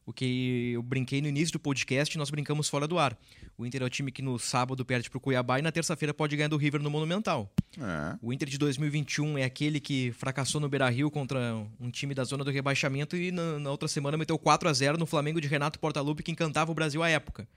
[0.06, 3.18] O que eu brinquei no início do podcast, nós brincamos fora do ar.
[3.58, 6.14] O Inter é o time que no sábado perde para o Cuiabá e na terça-feira
[6.14, 7.52] pode ganhar do River no Monumental.
[7.76, 8.16] É.
[8.22, 12.44] O Inter de 2021 é aquele que fracassou no Beira-Rio contra um time da zona
[12.44, 15.80] do rebaixamento e na, na outra semana meteu 4 a 0 no Flamengo de Renato
[15.80, 17.48] Portaluppi, que encantava o Brasil à época.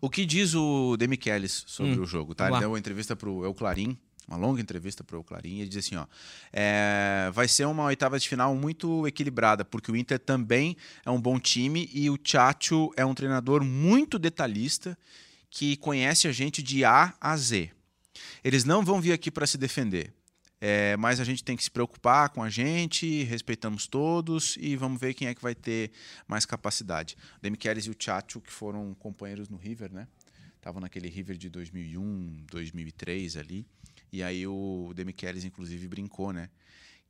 [0.00, 2.34] O que diz o Demichelis sobre hum, o jogo?
[2.34, 2.48] Tá?
[2.48, 3.96] Ele deu uma entrevista para o El Clarim,
[4.28, 6.06] uma longa entrevista para o Clarim, e ele diz assim: ó,
[6.52, 11.20] é, vai ser uma oitava de final muito equilibrada, porque o Inter também é um
[11.20, 14.96] bom time e o Chacho é um treinador muito detalhista
[15.50, 17.70] que conhece a gente de A a Z.
[18.44, 20.12] Eles não vão vir aqui para se defender.
[20.60, 25.00] É, mas a gente tem que se preocupar com a gente, respeitamos todos e vamos
[25.00, 25.92] ver quem é que vai ter
[26.26, 27.16] mais capacidade.
[27.36, 30.08] O Demichelis e o Chacho, que foram companheiros no River, né?
[30.56, 33.64] Estavam naquele River de 2001, 2003 ali.
[34.12, 36.50] E aí o Demichelis, inclusive, brincou, né?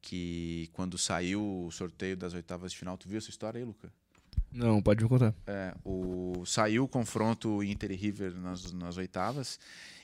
[0.00, 3.92] Que quando saiu o sorteio das oitavas de final, tu viu essa história aí, Luca?
[4.52, 5.34] Não, pode me contar.
[5.46, 9.58] É, o, saiu o confronto Inter e River nas, nas oitavas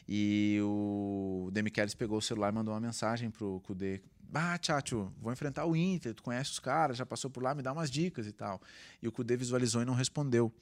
[0.07, 4.03] e o Demichelis pegou o celular e mandou uma mensagem pro Kudê.
[4.33, 7.63] Ah, Tchatcho, vou enfrentar o Inter, tu conhece os caras, já passou por lá, me
[7.63, 8.61] dá umas dicas e tal.
[9.01, 10.53] E o Kudê visualizou e não respondeu.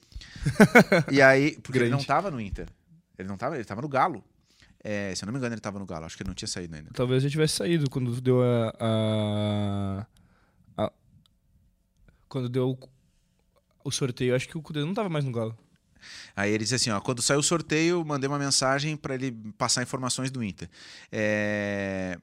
[1.11, 1.85] e aí, porque Grande.
[1.85, 2.69] ele não estava no Inter.
[3.17, 4.23] Ele não estava, ele estava no Galo.
[4.83, 6.05] É, se eu não me engano, ele estava no Galo.
[6.05, 6.89] Acho que ele não tinha saído ainda.
[6.93, 10.05] Talvez ele tivesse saído quando deu a, a,
[10.77, 10.91] a
[12.27, 12.77] quando deu
[13.83, 14.35] o sorteio.
[14.35, 15.57] Acho que o Kudê não estava mais no Galo.
[16.35, 19.81] Aí ele disse assim: ó, quando saiu o sorteio, mandei uma mensagem para ele passar
[19.81, 20.69] informações do Inter.
[21.09, 22.17] É,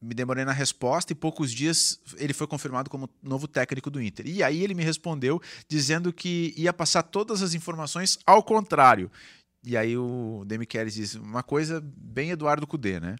[0.00, 4.26] me demorei na resposta e poucos dias ele foi confirmado como novo técnico do Inter.
[4.26, 9.10] E aí ele me respondeu dizendo que ia passar todas as informações ao contrário.
[9.64, 13.16] E aí o Demichelis disse uma coisa bem Eduardo Cudê, né?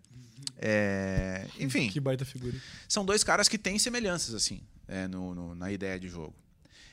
[0.56, 1.88] É, enfim.
[1.88, 2.56] Que baita figura.
[2.88, 6.34] São dois caras que têm semelhanças, assim, é, no, no, na ideia de jogo.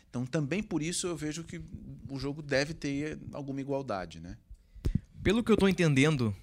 [0.10, 1.62] Então, também por isso eu vejo que
[2.10, 4.38] o jogo deve ter alguma igualdade, né?
[5.22, 6.36] Pelo que eu estou entendendo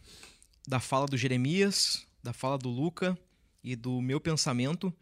[0.69, 3.19] da fala do Jeremias, da fala do Luca
[3.62, 4.93] e do meu pensamento,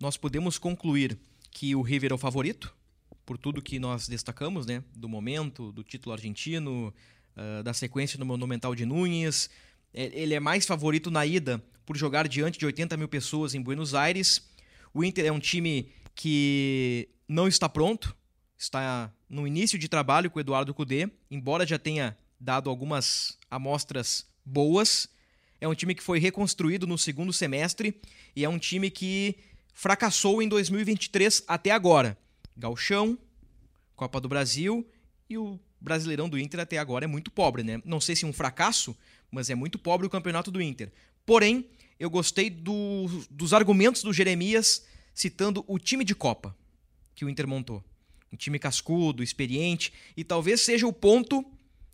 [0.00, 1.18] nós podemos concluir
[1.50, 2.74] que o River é o favorito,
[3.26, 4.84] por tudo que nós destacamos, né?
[4.94, 6.94] Do momento, do título argentino,
[7.36, 9.50] uh, da sequência do Monumental de Nunes.
[9.92, 13.60] É, ele é mais favorito na ida por jogar diante de 80 mil pessoas em
[13.60, 14.42] Buenos Aires.
[14.92, 18.16] O Inter é um time que não está pronto,
[18.56, 24.26] está no início de trabalho com o Eduardo Cudê, embora já tenha dado algumas amostras
[24.44, 25.08] boas.
[25.60, 28.00] É um time que foi reconstruído no segundo semestre
[28.36, 29.36] e é um time que
[29.72, 32.16] fracassou em 2023 até agora.
[32.56, 33.18] Galchão,
[33.96, 34.86] Copa do Brasil
[35.28, 37.80] e o Brasileirão do Inter até agora é muito pobre, né?
[37.84, 38.96] Não sei se um fracasso,
[39.30, 40.90] mas é muito pobre o campeonato do Inter.
[41.26, 41.66] Porém,
[42.00, 46.56] eu gostei do, dos argumentos do Jeremias citando o time de Copa
[47.14, 47.84] que o Inter montou.
[48.32, 51.44] Um time cascudo, experiente, e talvez seja o ponto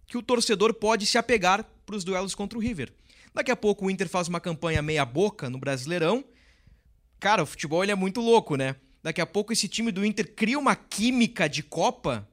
[0.07, 2.93] que o torcedor pode se apegar para os duelos contra o River.
[3.35, 6.25] Daqui a pouco o Inter faz uma campanha meia-boca no Brasileirão.
[7.19, 8.77] Cara, o futebol ele é muito louco, né?
[9.03, 12.29] Daqui a pouco esse time do Inter cria uma química de Copa.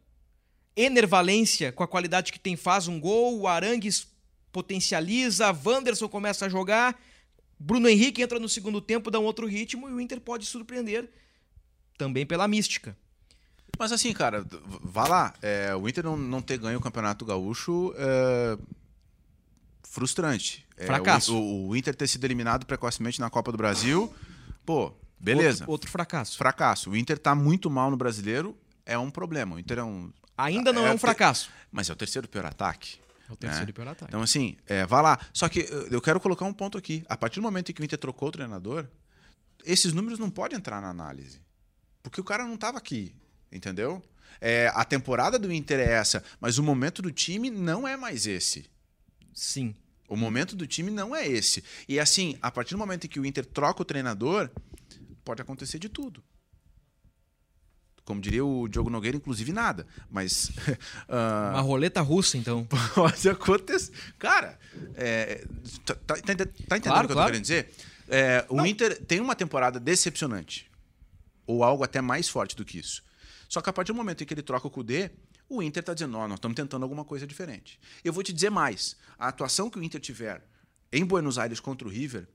[0.78, 3.39] Enervalência, com a qualidade que tem, faz um gol.
[3.39, 4.07] O Arangues
[4.51, 5.51] potencializa.
[5.65, 6.97] Wanderson começa a jogar.
[7.59, 11.09] Bruno Henrique entra no segundo tempo, dá um outro ritmo e o Inter pode surpreender
[11.97, 12.95] também pela mística.
[13.80, 14.45] Mas assim, cara,
[14.84, 15.34] vá lá.
[15.41, 18.57] É, o Inter não, não ter ganho o Campeonato Gaúcho é
[19.84, 20.65] frustrante.
[20.78, 21.36] É, fracasso.
[21.36, 24.13] O, o, Inter ter sido eliminado precocemente na Copa do Brasil,
[24.65, 25.63] pô, beleza.
[25.63, 26.38] Outro, outro fracasso.
[26.38, 26.91] Fracasso.
[26.91, 28.55] O Inter tá muito mal no brasileiro,
[28.86, 29.55] é um problema.
[29.55, 31.50] O Inter é um Ainda não é, É, um fracasso.
[31.72, 33.00] Mas é o terceiro pior ataque.
[33.30, 33.74] É o terceiro né?
[33.74, 34.10] pior ataque.
[34.10, 35.20] Então, assim, é, vá lá.
[35.34, 37.04] Só que eu eu quero colocar um ponto aqui.
[37.10, 38.88] A partir do momento em que o Inter trocou o treinador,
[39.66, 41.42] esses números não podem entrar na análise.
[42.02, 43.14] Porque o cara não estava aqui,
[43.52, 44.02] entendeu?
[44.40, 48.28] É, a temporada do Inter é essa, mas o momento do time não é mais
[48.28, 48.70] esse.
[49.34, 49.76] Sim.
[50.08, 51.64] O momento do time não é esse.
[51.88, 54.50] E assim, a partir do momento em que o Inter troca o treinador,
[55.26, 56.24] pode acontecer de tudo.
[58.08, 59.86] Como diria o Diogo Nogueira, inclusive nada.
[60.10, 60.49] Mas.
[61.10, 62.66] ah, Uma roleta russa, então.
[62.95, 63.91] pode acontecer.
[64.18, 64.58] Cara,
[64.95, 65.45] é,
[65.86, 67.32] tá, tá- tá tá entendendo Claro, o que eu tô claro.
[67.32, 67.70] querendo dizer?
[68.08, 70.72] É, o Inter tem uma temporada decepcionante.
[71.45, 73.03] Ou algo até mais forte do que isso.
[73.49, 75.12] Só que a partir do momento em que ele troca o Kudê,
[75.49, 77.78] o Inter tá dizendo, ó, nós estamos tentando alguma coisa diferente.
[78.05, 78.95] Eu vou te dizer mais.
[79.20, 80.41] A atuação que o Inter tiver
[80.93, 82.26] em Buenos Aires contra o River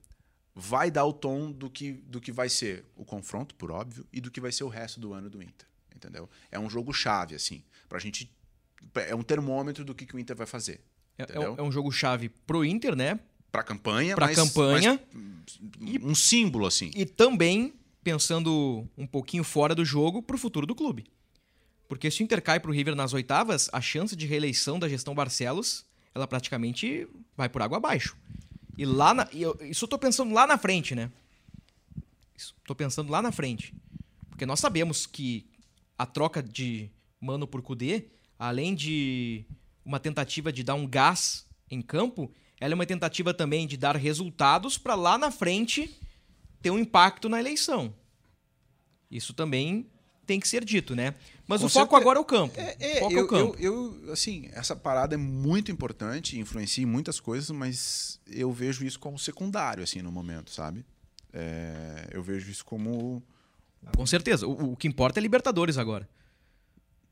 [0.55, 4.21] vai dar o tom do que, do que vai ser o confronto, por óbvio, e
[4.21, 5.67] do que vai ser o resto do ano do Inter.
[5.95, 6.29] Entendeu?
[6.51, 7.63] É um jogo chave, assim.
[7.89, 8.31] Pra gente.
[8.95, 10.81] É um termômetro do que, que o Inter vai fazer.
[11.17, 11.53] É, é Entendeu?
[11.55, 13.21] um- é um jogo chave pro Inter, né?
[13.53, 15.01] Pra campanha, Pra mas- campanha.
[15.13, 16.91] mas um símbolo, assim.
[16.95, 21.05] E também, pensando um pouquinho fora do jogo, pro futuro do clube.
[21.87, 25.15] Porque se o Inter cai pro River nas oitavas, a chance de reeleição da gestão
[25.15, 25.85] Barcelos,
[26.15, 28.17] ela praticamente vai por água abaixo.
[28.77, 31.11] E lá na, e eu- isso eu tô pensando lá na frente, né?
[32.37, 33.75] Isso, tô pensando lá na frente.
[34.29, 35.47] Porque nós sabemos que
[35.99, 38.07] a troca de Mano por Kudê,
[38.39, 39.45] além de
[39.85, 43.97] uma tentativa de dar um gás em campo, ela é uma tentativa também de dar
[43.97, 45.99] resultados para lá na frente
[46.61, 47.95] ter um impacto na eleição.
[49.11, 49.87] Isso também
[50.27, 51.15] tem que ser dito, né?
[51.47, 52.01] Mas Com o foco certeza.
[52.01, 52.59] agora é o campo.
[52.59, 53.57] É, o é, foco é o eu, campo.
[53.59, 58.85] eu, eu, assim, essa parada é muito importante, influencia em muitas coisas, mas eu vejo
[58.85, 60.85] isso como secundário, assim, no momento, sabe?
[61.33, 63.23] É, eu vejo isso como.
[63.97, 64.47] Com certeza.
[64.47, 66.09] O, o que importa é Libertadores agora.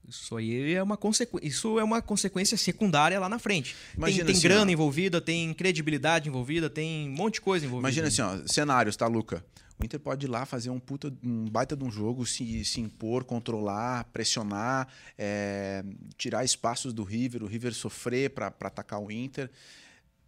[0.08, 1.38] Isso aí é uma, consequ...
[1.40, 3.74] Isso é uma consequência secundária lá na frente.
[3.74, 4.72] Tem- Imagina tem assim, grana ó.
[4.72, 7.88] envolvida, tem credibilidade envolvida, tem um monte de coisa envolvida.
[7.88, 9.44] Imagina assim, ó, cenários, tá, Luca?
[9.80, 12.82] O Inter pode ir lá fazer um puta, um baita de um jogo, se, se
[12.82, 15.82] impor, controlar, pressionar, é,
[16.18, 19.50] tirar espaços do River, o River sofrer para atacar o Inter.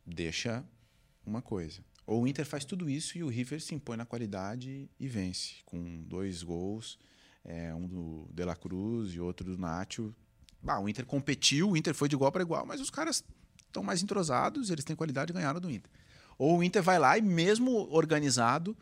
[0.06, 0.64] Deixa
[1.26, 1.82] uma coisa.
[2.06, 5.56] Ou o Inter faz tudo isso e o River se impõe na qualidade e vence,
[5.66, 6.98] com dois gols,
[7.44, 10.14] é, um do De La Cruz e outro do Nacho.
[10.62, 13.22] Bah, o Inter competiu, o Inter foi de igual para igual, mas os caras
[13.66, 15.90] estão mais entrosados, eles têm qualidade e ganharam do Inter.
[16.38, 18.74] Ou o Inter vai lá e, mesmo organizado,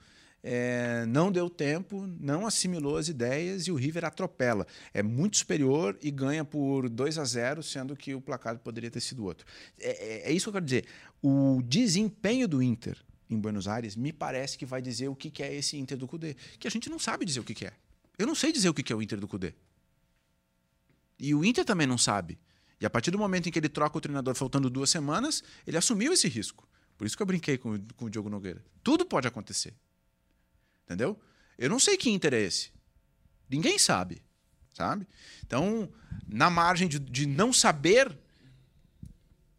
[0.42, 4.66] é, não deu tempo, não assimilou as ideias e o River atropela.
[4.94, 9.00] É muito superior e ganha por 2 a 0 sendo que o placar poderia ter
[9.00, 9.46] sido outro.
[9.78, 10.86] É, é- é isso que eu quero dizer.
[11.22, 12.96] O desempenho do Inter
[13.28, 16.08] em Buenos Aires me parece que vai dizer o que que é esse Inter do
[16.08, 16.34] Cudê.
[16.58, 17.72] Que a gente não sabe dizer o que que é.
[18.18, 19.54] Eu não sei dizer o que que é o Inter do Cudê.
[21.18, 22.38] E o Inter também não sabe.
[22.80, 25.76] E a partir do momento em que ele troca o treinador faltando duas semanas, ele
[25.76, 26.66] assumiu esse risco.
[26.96, 28.64] Por isso que eu brinquei com, com o Diogo Nogueira.
[28.82, 29.74] Tudo pode acontecer.
[30.90, 31.16] Entendeu?
[31.56, 32.72] Eu não sei que Inter é esse.
[33.48, 34.20] Ninguém sabe.
[34.74, 35.06] Sabe?
[35.46, 35.88] Então,
[36.26, 38.18] na margem de, de não saber,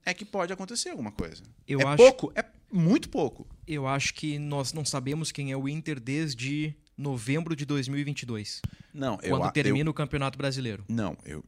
[0.06, 1.42] é que pode acontecer alguma coisa.
[1.66, 3.48] Eu é acho- pouco, é muito pouco.
[3.66, 8.62] Eu acho que nós não sabemos quem é o Inter desde novembro de 2022,
[8.94, 10.84] Não, eu, quando a- eu, termina o Campeonato Brasileiro.
[10.90, 11.44] Não, eu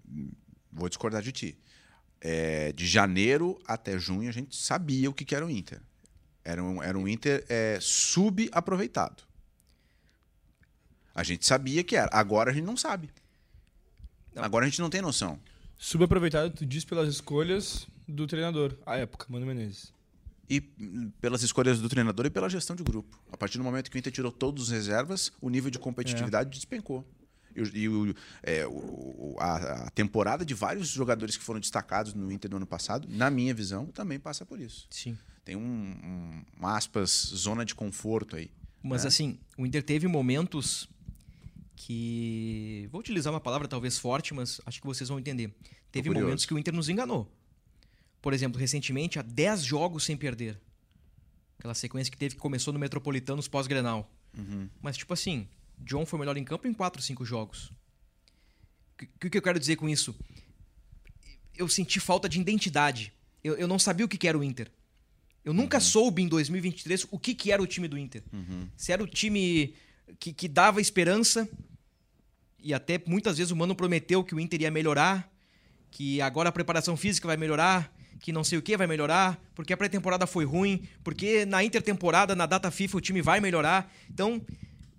[0.72, 1.58] vou discordar de ti.
[2.22, 5.82] É, de janeiro até junho a gente sabia o que, que era o Inter.
[6.46, 9.24] Era um, era um Inter é, subaproveitado.
[11.14, 12.10] A gente sabia que era.
[12.12, 13.10] Agora a gente não sabe.
[14.36, 15.40] Agora a gente não tem noção.
[15.78, 19.94] Subaproveitado, tu diz pelas escolhas do treinador, à época, Mano Menezes.
[20.50, 23.20] E hum, pelas escolhas do treinador e pela gestão de grupo.
[23.32, 26.50] A partir do momento que o Inter tirou todos os reservas, o nível de competitividade
[26.50, 27.06] despencou.
[27.56, 32.14] E, o- e o- é, o- a, a temporada de vários jogadores que foram destacados
[32.14, 34.88] no Inter no ano passado, na minha visão, também passa por isso.
[34.90, 35.18] Sim.
[35.46, 35.62] Tem um,
[36.60, 38.50] um, aspas, zona de conforto aí.
[38.82, 39.08] Mas É.
[39.08, 40.90] assim, o Inter teve momentos
[41.76, 42.88] que.
[42.92, 45.54] Vou utilizar uma palavra talvez forte, mas acho que vocês vão entender.
[45.92, 47.32] Teve momentos que o Inter nos enganou.
[48.22, 50.60] Por exemplo, recentemente, há 10 jogos sem perder.
[51.60, 54.10] Aquela sequência que teve que começou no Metropolitanos pós-Grenal.
[54.38, 54.70] Uhum.
[54.82, 55.48] Mas, tipo assim,
[55.78, 57.72] John foi melhor em campo em 4, 5 jogos.
[59.02, 60.16] O que, que eu quero dizer com isso?
[61.56, 63.14] Eu senti falta de identidade.
[63.44, 64.72] Eu, eu não sabia o que, que era o Inter.
[65.44, 68.24] Eu nunca soube em 2023 o que, que era o time do Inter.
[68.78, 69.76] Se era o time
[70.20, 71.48] que, que dava esperança,
[72.60, 75.30] e até muitas vezes o Mano prometeu que o Inter ia melhorar,
[75.92, 79.74] que agora a preparação física vai melhorar, que não sei o que vai melhorar, porque
[79.74, 83.94] a pré-temporada foi ruim, porque na intertemporada, na data FIFA, o time vai melhorar.
[84.10, 84.42] Então,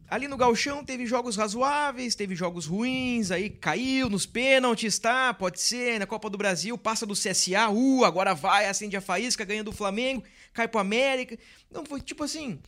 [0.07, 5.33] ali no Galchão teve jogos razoáveis, teve jogos ruins, aí caiu nos pênaltis, tá?
[5.33, 9.45] Pode ser, na Copa do Brasil, passa do CSA, uh, agora vai, acende a faísca,
[9.45, 11.39] ganha do Flamengo, cai pro América.
[11.71, 12.61] Não, foi tipo assim,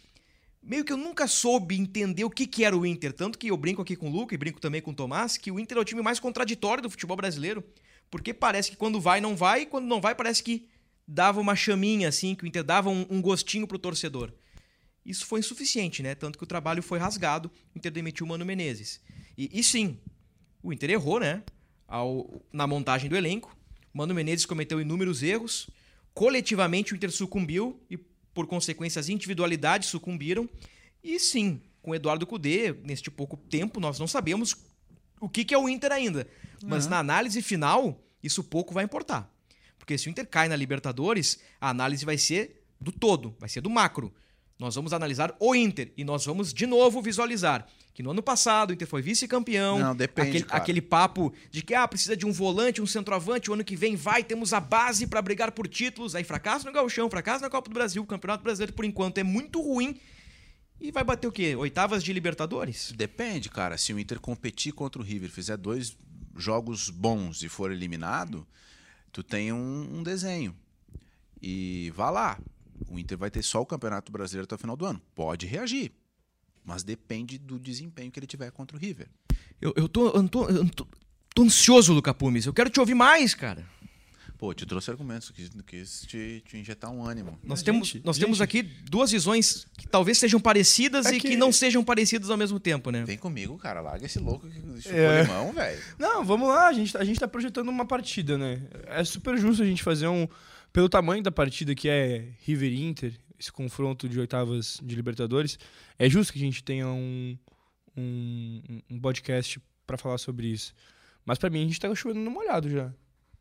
[0.66, 3.12] meio que eu nunca soube entender o que, que era o Inter.
[3.12, 5.50] Tanto que eu brinco aqui com o Luca e brinco também com o Tomás, que
[5.50, 7.64] o Inter é o time mais contraditório do futebol brasileiro.
[8.10, 10.68] Porque parece que quando vai, não vai, e quando não vai, parece que
[11.06, 14.32] dava uma chaminha, assim, que o Inter dava um, um gostinho pro torcedor.
[15.04, 16.16] Isso foi insuficiente, né?
[16.16, 19.00] Tanto que o trabalho foi rasgado, o Inter demitiu o Mano Menezes.
[19.38, 20.00] E, e sim,
[20.60, 21.44] o Inter errou, né?
[21.86, 23.56] Ao, na montagem do elenco.
[23.94, 25.70] O Mano Menezes cometeu inúmeros erros.
[26.12, 27.96] Coletivamente o Inter sucumbiu e,
[28.36, 30.46] por consequência, as individualidades sucumbiram.
[31.02, 34.54] E sim, com o Eduardo Cudê, neste pouco tempo, nós não sabemos
[35.18, 36.28] o que, que é o Inter ainda.
[36.62, 36.90] Mas Uhum.
[36.90, 39.32] na análise final, isso pouco vai importar.
[39.78, 43.62] Porque se o Inter cai na Libertadores, a análise vai ser do todo, vai ser
[43.62, 44.12] do macro.
[44.58, 48.70] Nós vamos analisar o Inter e nós vamos de novo visualizar que no ano passado
[48.70, 49.78] o Inter foi vice-campeão.
[49.78, 50.62] Não, depende, Aquele, cara.
[50.62, 53.96] aquele papo de que ah, precisa de um volante, um centroavante, o ano que vem
[53.96, 56.14] vai, temos a base pra brigar por títulos.
[56.14, 59.22] Aí fracasso no Gauchão, fracasso na Copa do Brasil, o Campeonato Brasileiro por enquanto é
[59.22, 59.98] muito ruim.
[60.78, 61.56] E vai bater o quê?
[61.56, 62.92] Oitavas de Libertadores?
[62.94, 63.78] Depende, cara.
[63.78, 65.96] Se o Inter competir contra o River, fizer dois
[66.36, 68.46] jogos bons e for eliminado,
[69.10, 70.54] tu tem um, um desenho.
[71.40, 72.38] E vá lá.
[72.88, 75.00] O Inter vai ter só o Campeonato Brasileiro até o final do ano.
[75.14, 75.92] Pode reagir.
[76.64, 79.06] Mas depende do desempenho que ele tiver contra o River.
[79.60, 80.86] Eu, eu, tô, eu, tô, eu tô,
[81.34, 82.44] tô ansioso, Luca Pumes.
[82.46, 83.64] Eu quero te ouvir mais, cara.
[84.38, 87.30] Pô, te trouxe argumentos, quis, quis te, te injetar um ânimo.
[87.42, 88.24] Nós, Mas, temos, gente, nós gente.
[88.26, 91.28] temos aqui duas visões que talvez sejam parecidas É e que...
[91.30, 93.02] que- não sejam parecidas ao mesmo tempo, né?
[93.06, 93.80] Vem comigo, cara.
[93.80, 95.22] Larga esse louco que chupou É.
[95.22, 95.82] limão, velho.
[95.98, 98.60] Não, vamos lá, a gente, a gente tá projetando uma partida, né?
[98.88, 100.28] É super justo a gente fazer um.
[100.76, 105.58] Pelo tamanho da partida que é River Inter, esse confronto de oitavas de Libertadores,
[105.98, 107.34] é justo que a gente tenha um,
[107.96, 110.74] um, um podcast pra falar sobre isso.
[111.24, 112.92] Mas pra mim a gente tá chovendo no molhado já.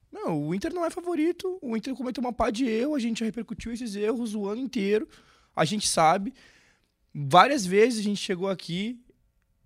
[0.09, 3.19] Não, o Inter não é favorito, o Inter cometeu uma pá de erro, a gente
[3.19, 5.05] já repercutiu esses erros o ano inteiro,
[5.53, 6.33] a gente sabe.
[7.13, 8.97] Várias vezes a gente chegou aqui,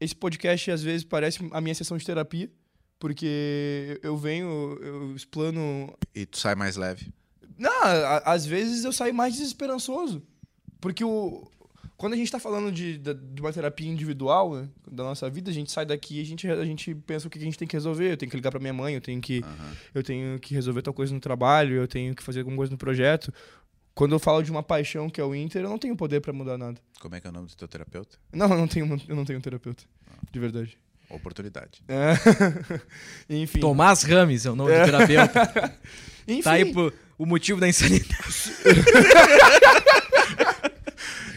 [0.01, 2.51] esse podcast às vezes parece a minha sessão de terapia,
[2.97, 5.95] porque eu venho, eu explano.
[6.15, 7.13] E tu sai mais leve.
[7.59, 10.23] Não, a- às vezes eu saio mais desesperançoso.
[10.81, 11.47] Porque o.
[11.97, 15.53] Quando a gente tá falando de, de uma terapia individual né, da nossa vida, a
[15.53, 17.75] gente sai daqui e a gente, a gente pensa o que a gente tem que
[17.75, 18.13] resolver.
[18.13, 19.43] Eu tenho que ligar pra minha mãe, eu tenho que,
[19.93, 22.77] eu tenho que resolver tal coisa no trabalho, eu tenho que fazer alguma coisa no
[22.77, 23.33] projeto.
[23.93, 26.31] Quando eu falo de uma paixão que é o Inter, eu não tenho poder pra
[26.31, 26.79] mudar nada.
[27.01, 28.17] Como é que é o nome do teu terapeuta?
[28.31, 29.83] Não, eu não tenho, eu não tenho um terapeuta.
[30.31, 30.77] De verdade.
[31.09, 31.81] Oportunidade.
[31.87, 32.13] É.
[33.33, 33.59] Enfim.
[33.59, 35.73] Tomás Rames é o nome do terapeuta.
[36.27, 36.41] Enfim.
[36.43, 38.13] Tá aí pro, o motivo da insanidade.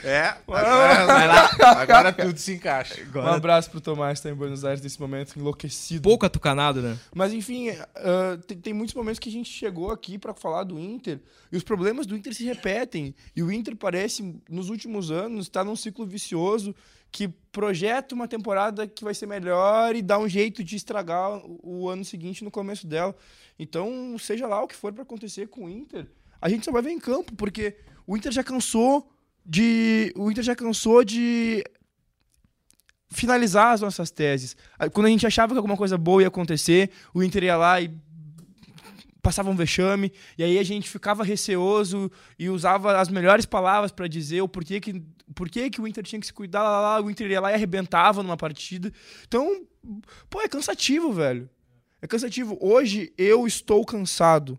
[0.04, 1.50] É, agora, vai lá.
[1.80, 2.96] Agora tudo se encaixa.
[3.14, 6.02] Um abraço pro Tomás, que tá em Buenos Aires nesse momento, enlouquecido.
[6.02, 6.98] Pouco atucanado, né?
[7.14, 10.78] Mas enfim, ah, tem, tem muitos momentos que a gente chegou aqui pra falar do
[10.78, 13.14] Inter e os problemas do Inter se repetem.
[13.36, 16.74] E o Inter parece, nos últimos anos, estar num ciclo vicioso
[17.10, 21.60] que projeta uma temporada que vai ser melhor e dá um jeito de estragar o,
[21.62, 23.14] o ano seguinte no começo dela.
[23.58, 26.06] Então, seja lá o que for pra acontecer com o Inter,
[26.40, 27.76] a gente só vai ver em campo, porque
[28.06, 29.11] o Inter já cansou
[29.44, 30.12] de.
[30.16, 31.64] O Inter já cansou de
[33.10, 34.56] finalizar as nossas teses.
[34.78, 37.80] Ah, Quando a gente achava que alguma coisa boa ia acontecer, o Inter ia lá
[37.80, 37.90] e
[39.22, 44.08] passava um vexame, e aí a gente ficava receoso e usava as melhores palavras para
[44.08, 45.00] dizer o porquê que,
[45.32, 47.54] porquê que o Inter tinha que se cuidar, lá, lá, o Inter ia lá e
[47.54, 48.92] arrebentava numa partida.
[49.28, 49.64] Então,
[50.28, 51.48] pô, é cansativo, velho.
[52.00, 52.58] É cansativo.
[52.60, 54.58] Hoje eu estou cansado.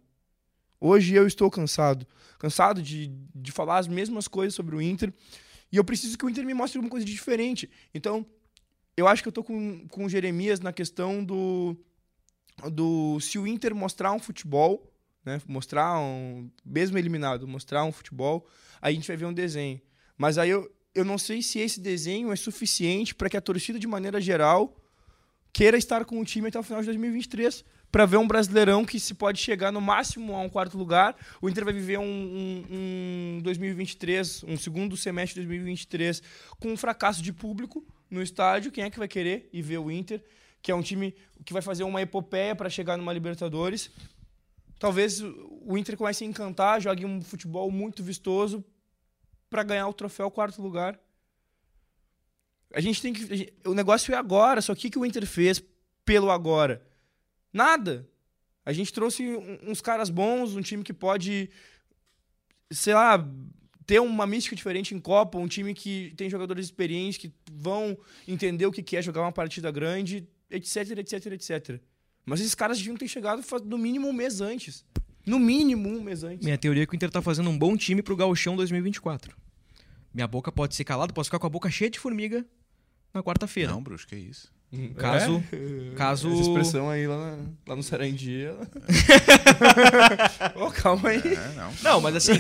[0.86, 2.06] Hoje eu estou cansado.
[2.38, 5.14] Cansado de, de falar as mesmas coisas sobre o Inter.
[5.72, 7.72] E eu preciso que o Inter me mostre alguma coisa de diferente.
[7.94, 8.26] Então,
[8.98, 11.74] eu acho que eu tô com, com o Jeremias na questão do,
[12.70, 13.18] do.
[13.22, 15.42] Se o Inter mostrar um futebol, né?
[15.48, 16.52] Mostrar um.
[16.66, 18.46] Mesmo eliminado, mostrar um futebol,
[18.82, 19.80] aí a gente vai ver um desenho.
[20.18, 23.80] Mas aí eu, eu não sei se esse desenho é suficiente para que a torcida,
[23.80, 24.78] de maneira geral,
[25.54, 27.64] queira estar com o time até o final de 2023
[27.94, 31.16] para ver um brasileirão que se pode chegar no máximo a um quarto lugar.
[31.40, 32.66] O Inter vai viver um, um,
[33.38, 36.24] um 2023, um segundo semestre de 2023
[36.60, 38.72] com um fracasso de público no estádio.
[38.72, 40.24] Quem é que vai querer ir ver o Inter?
[40.60, 41.16] Que é um time
[41.46, 43.92] que vai fazer uma epopeia para chegar numa Libertadores.
[44.80, 48.66] Talvez o Inter comece a encantar, jogue um futebol muito vistoso
[49.52, 51.00] para ganhar o troféu quarto lugar.
[52.74, 53.54] A gente tem que.
[53.64, 55.64] O negócio é agora, só que o que o Inter fez
[56.04, 56.92] pelo agora?
[57.54, 58.10] Nada.
[58.66, 59.24] A gente trouxe
[59.62, 61.50] uns caras bons, um time que pode,
[62.72, 63.24] sei lá,
[63.86, 67.98] ter uma mística diferente em Copa, um time que tem jogadores experientes que vão
[68.28, 71.82] entender o que é jogar uma partida grande, etc, etc, etc.
[72.26, 74.86] Mas esses caras deviam ter chegado no mínimo um mês antes.
[75.26, 76.44] No mínimo um mês antes.
[76.44, 79.36] Minha teoria é que o Inter tá fazendo um bom time pro Gauchão 2024.
[80.14, 82.46] Minha boca pode ser calada, posso ficar com a boca cheia de formiga
[83.14, 83.72] na quarta-feira.
[83.72, 84.52] Não, bruxo, que isso.
[84.98, 85.44] Caso.
[85.52, 85.94] É?
[85.96, 86.32] Caso.
[86.32, 88.46] Essa expressão aí lá, lá no Sarandi.
[90.56, 91.20] oh, calma aí.
[91.20, 91.74] É, não.
[91.84, 92.34] não, mas assim,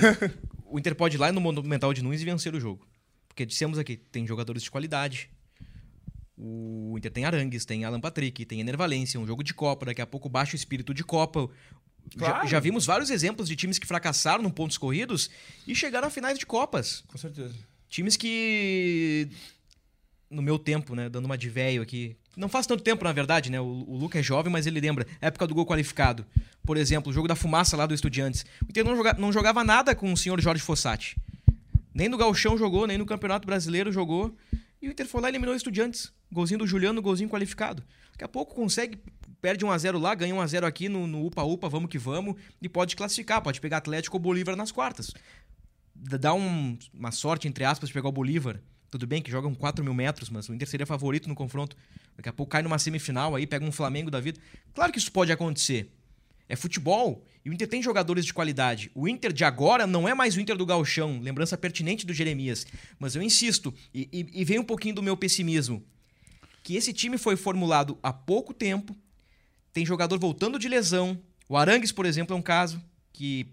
[0.65, 2.87] o Inter pode ir lá no Monumental de Nunes e vencer o jogo.
[3.27, 5.29] Porque dissemos aqui, tem jogadores de qualidade.
[6.37, 10.07] O Inter tem Arangues, tem Alan Patrick, tem Enervalência, um jogo de Copa, daqui a
[10.07, 11.47] pouco baixo espírito de Copa.
[12.17, 12.41] Claro.
[12.41, 15.29] Já, já, vimos vários exemplos de times que fracassaram no pontos corridos
[15.65, 17.03] e chegaram a finais de Copas.
[17.07, 17.55] Com certeza.
[17.87, 19.29] Times que
[20.33, 22.17] no meu tempo, né, dando uma de velho aqui.
[22.35, 23.61] Não faz tanto tempo, na verdade, né?
[23.61, 25.05] O, o Luca é jovem, mas ele lembra.
[25.21, 26.25] Época do gol qualificado.
[26.65, 28.45] Por exemplo, o jogo da fumaça lá do Estudiantes.
[28.61, 31.15] O Inter não, joga, não jogava nada com o senhor Jorge Fossati.
[31.93, 34.35] Nem no Galchão jogou, nem no Campeonato Brasileiro jogou.
[34.81, 36.11] E o Inter foi lá e eliminou o Estudiantes.
[36.31, 37.83] Golzinho do Juliano, golzinho qualificado.
[38.11, 38.97] Daqui a pouco consegue,
[39.39, 42.35] perde 1x0 lá, ganha 1x0 aqui no Upa-Upa, vamos que vamos.
[42.59, 45.13] E pode classificar, pode pegar Atlético ou Bolívar nas quartas.
[45.95, 48.59] Dá um, uma sorte, entre aspas, de pegar o Bolívar
[48.93, 51.75] tudo bem que jogam 4 mil metros, mas o Inter seria favorito no confronto.
[52.15, 54.39] Daqui a pouco cai numa semifinal aí, pega um Flamengo da vida.
[54.71, 55.89] Claro que isso pode acontecer.
[56.47, 58.91] É futebol e o Inter tem jogadores de qualidade.
[58.93, 62.67] O Inter de agora não é mais o Inter do Galchão, lembrança pertinente do Jeremias.
[62.99, 65.83] Mas eu insisto, e, e, e vem um pouquinho do meu pessimismo,
[66.61, 68.95] que esse time foi formulado há pouco tempo,
[69.73, 71.19] tem jogador voltando de lesão.
[71.49, 72.79] O Arangues, por exemplo, é um caso
[73.11, 73.47] que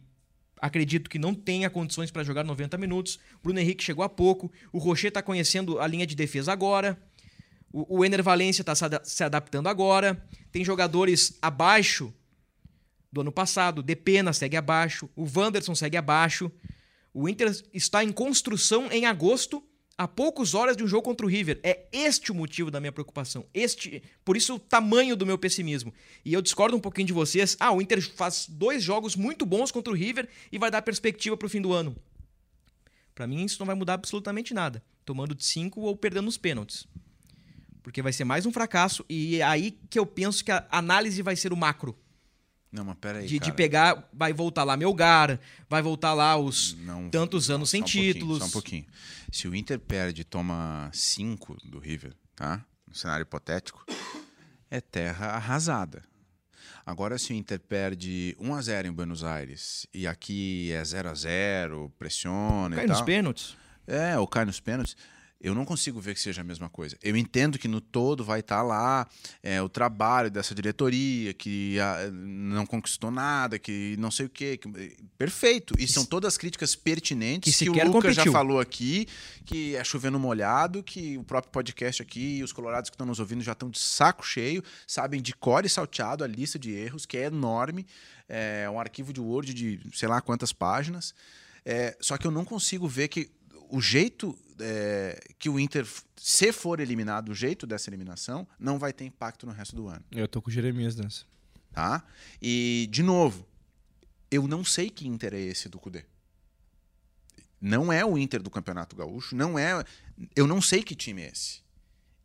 [0.61, 3.19] acredito que não tenha condições para jogar 90 minutos.
[3.43, 4.53] Bruno Henrique chegou há pouco.
[4.73, 7.01] O Rocher está conhecendo a linha de defesa agora.
[7.73, 10.23] O, o Ener Valência está se adaptando agora.
[10.53, 12.13] Tem jogadores abaixo
[13.11, 13.83] do ano passado.
[13.83, 15.09] Depena segue abaixo.
[15.17, 16.51] O Wanderson segue abaixo.
[17.13, 19.65] O Inter está em construção em agosto
[20.01, 21.61] a poucas horas de um jogo contra o River.
[21.63, 23.45] É este o motivo da minha preocupação.
[23.53, 25.93] Este, por isso o tamanho do meu pessimismo.
[26.25, 27.55] E eu discordo um pouquinho de vocês.
[27.61, 31.37] Ah, o Inter faz dois jogos muito bons contra o River e vai dar perspectiva
[31.37, 31.95] para o fim do ano.
[33.15, 36.87] Para mim isso não vai mudar absolutamente nada, tomando de cinco ou perdendo os pênaltis.
[37.83, 41.21] Porque vai ser mais um fracasso e é aí que eu penso que a análise
[41.21, 41.95] vai ser o macro.
[42.73, 43.27] Não, mas peraí.
[43.27, 47.71] De, de pegar, vai voltar lá Melgar, vai voltar lá os não, tantos não, anos
[47.71, 48.39] sem um títulos.
[48.39, 48.87] Só um pouquinho.
[49.33, 52.65] Se o Inter perde e toma cinco do River, tá?
[52.87, 53.85] No cenário hipotético,
[54.71, 56.05] é terra arrasada.
[56.87, 61.11] Agora, se o Inter perde 1 a 0 em Buenos Aires e aqui é 0
[61.11, 62.97] a 0 pressiona cai e tal.
[62.97, 63.57] Cai nos pênaltis.
[63.87, 64.97] É, ou cai nos pênaltis
[65.41, 66.99] eu não consigo ver que seja a mesma coisa.
[67.03, 69.09] Eu entendo que no todo vai estar tá lá
[69.43, 74.29] é, o trabalho dessa diretoria, que a, ah, não conquistou nada, que não sei o
[74.29, 74.59] quê.
[74.59, 75.75] Que, perfeito.
[75.79, 78.25] E são todas críticas pertinentes que, que o Lucas competiu.
[78.25, 79.09] já falou aqui,
[79.47, 83.19] que é chovendo molhado, que o próprio podcast aqui e os colorados que estão nos
[83.19, 87.07] ouvindo já estão de saco cheio, sabem de cor e salteado a lista de erros,
[87.07, 87.87] que é enorme.
[88.29, 91.15] É um arquivo de Word de sei lá quantas páginas.
[91.65, 93.31] É, só que eu não consigo ver que
[93.71, 95.87] o jeito é, que o Inter,
[96.17, 100.05] se for eliminado, o jeito dessa eliminação, não vai ter impacto no resto do ano.
[100.11, 101.25] Eu tô com o Jeremias nessa.
[101.73, 102.05] Tá?
[102.43, 103.47] E, de novo,
[104.31, 106.05] eu não sei que Inter é esse do Cudê.
[107.61, 109.85] Não é o Inter do Campeonato Gaúcho, não é.
[110.35, 111.61] Eu não sei que time é esse.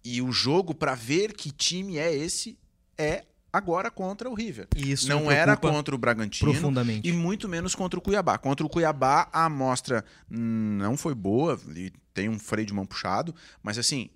[0.04, 2.58] E o jogo para ver que time é esse
[2.98, 4.68] é agora contra o River.
[4.76, 7.08] Isso não era contra o Bragantino profundamente.
[7.08, 8.38] e muito menos contra o Cuiabá.
[8.38, 13.36] Contra o Cuiabá a amostra não foi boa, e tem um freio de mão puxado,
[13.61, 14.09] mas assim,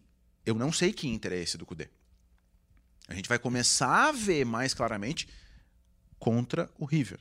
[0.45, 1.89] eu não sei que Inter é esse do Cudê.
[3.07, 5.27] A gente vai começar a ver mais claramente
[6.17, 7.19] contra o River.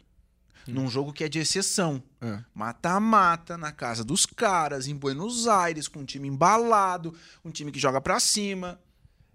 [0.68, 0.74] Hum.
[0.74, 2.02] Num jogo que é de exceção.
[2.20, 2.44] É.
[2.54, 3.56] Mata-mata, é.
[3.56, 7.14] na casa dos caras, em Buenos Aires, com um time embalado,
[7.44, 8.80] um time que joga pra cima.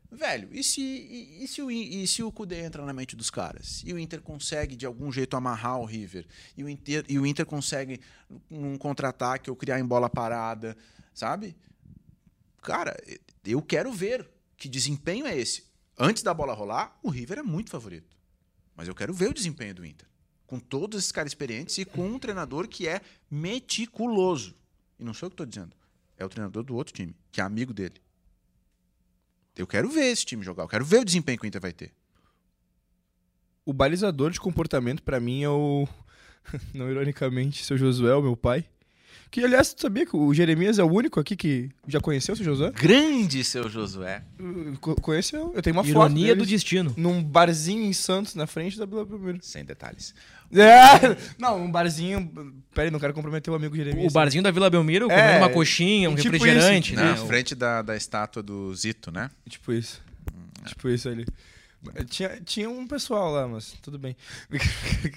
[0.09, 3.31] Velho, e se, e, e, se o, e se o Kudê entra na mente dos
[3.31, 3.81] caras?
[3.83, 6.25] E o Inter consegue, de algum jeito, amarrar o River?
[6.55, 7.99] E o Inter, e o Inter consegue,
[8.49, 10.77] num contra-ataque, ou criar em bola parada,
[11.13, 11.55] sabe?
[12.61, 12.95] Cara,
[13.45, 15.65] eu quero ver que desempenho é esse.
[15.97, 18.17] Antes da bola rolar, o River é muito favorito.
[18.75, 20.07] Mas eu quero ver o desempenho do Inter.
[20.47, 24.55] Com todos esses caras experientes e com um treinador que é meticuloso.
[24.99, 25.75] E não sou eu que estou dizendo.
[26.17, 28.01] É o treinador do outro time, que é amigo dele.
[29.55, 31.73] Eu quero ver esse time jogar, eu quero ver o desempenho que o Inter vai
[31.73, 31.93] ter.
[33.65, 35.87] O balizador de comportamento para mim é o
[36.73, 38.67] não ironicamente, seu Josué, meu pai,
[39.33, 42.37] Que, aliás, tu sabia que o Jeremias é o único aqui que já conheceu o
[42.37, 42.69] seu Josué?
[42.69, 44.21] Grande seu Josué.
[44.39, 45.51] Uh, co- Conheceu.
[45.55, 46.93] Eu tenho uma foto Ironia do deles destino.
[46.95, 49.39] num barzinho em Santos, na frente da Vila Belmiro.
[49.41, 50.13] Sem detalhes.
[50.53, 52.31] É, não, um barzinho.
[52.75, 54.11] Pera aí, não quero comprometer o amigo Jeremias.
[54.11, 57.01] O barzinho da Vila Belmiro, É, comendo uma coxinha, um tipo refrigerante, isso.
[57.01, 57.09] né?
[57.09, 59.31] Na frente da, da estátua do Zito, né?
[59.49, 59.99] Tipo isso.
[60.67, 61.25] Tipo isso ali.
[62.07, 64.15] Tinha, tinha um pessoal lá, mas tudo bem.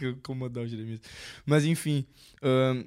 [0.02, 1.00] Incomodar o Jeremias.
[1.44, 2.06] Mas enfim.
[2.42, 2.82] ahn,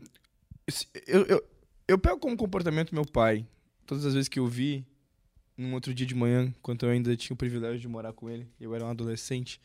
[1.07, 1.43] eu, eu,
[1.87, 3.45] eu pego como comportamento meu pai.
[3.85, 4.85] Todas as vezes que eu vi,
[5.57, 8.47] num outro dia de manhã, quando eu ainda tinha o privilégio de morar com ele,
[8.59, 9.59] eu era um adolescente,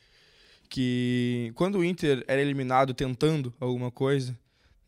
[0.69, 4.33] que quando o Inter era eliminado tentando alguma coisa,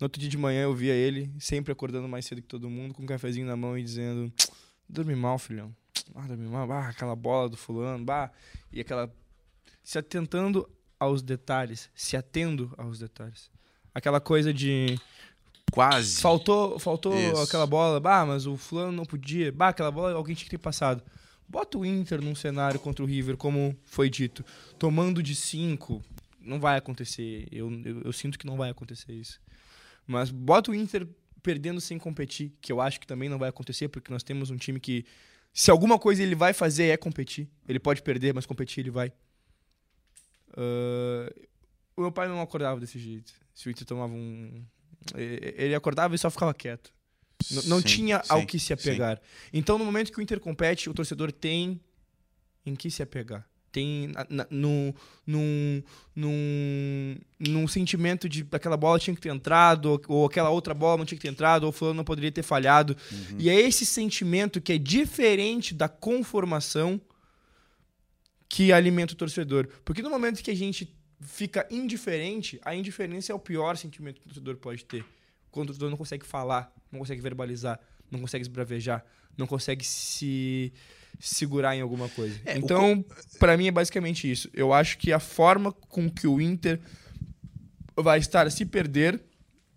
[0.01, 2.93] no outro dia de manhã eu via ele sempre acordando mais cedo que todo mundo,
[2.93, 4.33] com um cafezinho na mão e dizendo:
[4.89, 5.75] Dorme mal, filhão.
[6.15, 6.71] Ah, dorme mal.
[6.71, 8.05] Ah, aquela bola do fulano.
[8.05, 8.31] Bah.
[8.73, 9.13] E aquela.
[9.83, 11.91] Se atentando aos detalhes.
[11.95, 13.51] Se atendo aos detalhes.
[13.95, 14.99] Aquela coisa de.
[15.73, 16.21] Quase.
[16.21, 17.43] Faltou, faltou Isso.
[17.43, 18.01] aquela bola.
[18.01, 19.53] Bah, mas o fulano não podia.
[19.53, 21.03] Bah, aquela bola alguém tinha que ter passado.
[21.49, 24.45] Bota o Inter num cenário contra o River, como foi dito.
[24.79, 26.03] Tomando de cinco.
[26.41, 27.47] Não vai acontecer.
[27.51, 29.41] Eu, eu, eu sinto que não vai acontecer isso.
[30.07, 31.07] Mas bota o Inter
[31.43, 34.57] perdendo sem competir, que eu acho que também não vai acontecer, porque nós temos um
[34.57, 35.05] time que,
[35.53, 37.49] se alguma coisa ele vai fazer é competir.
[37.69, 39.13] Ele pode perder, mas competir ele vai.
[40.57, 41.33] Ah,
[41.97, 43.33] o meu pai não acordava desse jeito.
[43.55, 44.65] Se o Inter tomava um.
[45.15, 46.93] Ele acordava e só ficava quieto.
[47.51, 48.73] N- Não Sim, tinha sim, ao que se sim.
[48.73, 49.21] apegar.
[49.53, 51.81] Então, no momento que o Inter compete, o torcedor tem
[52.65, 53.47] em que se apegar.
[53.71, 54.93] Tem na, na, num,
[55.27, 55.83] num,
[56.15, 60.97] num, num sentimento de aquela bola tinha que ter entrado, ou, ou aquela outra bola
[60.99, 62.97] não tinha que ter entrado, ou o fulano não poderia ter falhado.
[63.39, 66.99] E é esse sentimento que é diferente da conformação
[68.49, 69.69] que alimenta o torcedor.
[69.85, 74.27] Porque no momento que a gente fica indiferente, a indiferença é o pior sentimento que
[74.27, 75.05] o torcedor pode ter.
[75.51, 79.05] Quando o torcedor não consegue falar, não consegue verbalizar, não consegue esbravejar,
[79.37, 80.73] não consegue se
[81.19, 82.39] segurar em alguma coisa.
[82.45, 83.05] É, o então,
[83.39, 84.51] pra mim é basicamente isso.
[84.53, 86.81] Eu acho que a forma com que o Inter
[87.97, 89.23] vai estar se perder,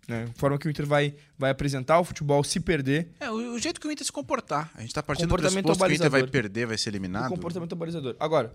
[0.06, 0.28] né?
[0.28, 3.58] A forma que o Inter vai, vai apresentar o futebol se perder, É, o, o
[3.58, 4.70] jeito que o Inter se comportar.
[4.74, 6.92] A gente tá partindo do Comportamento pressuposto que o Inter vai perder, vai ser o
[6.92, 7.28] eliminado.
[7.30, 8.16] comportamento balizador.
[8.20, 8.52] Agora,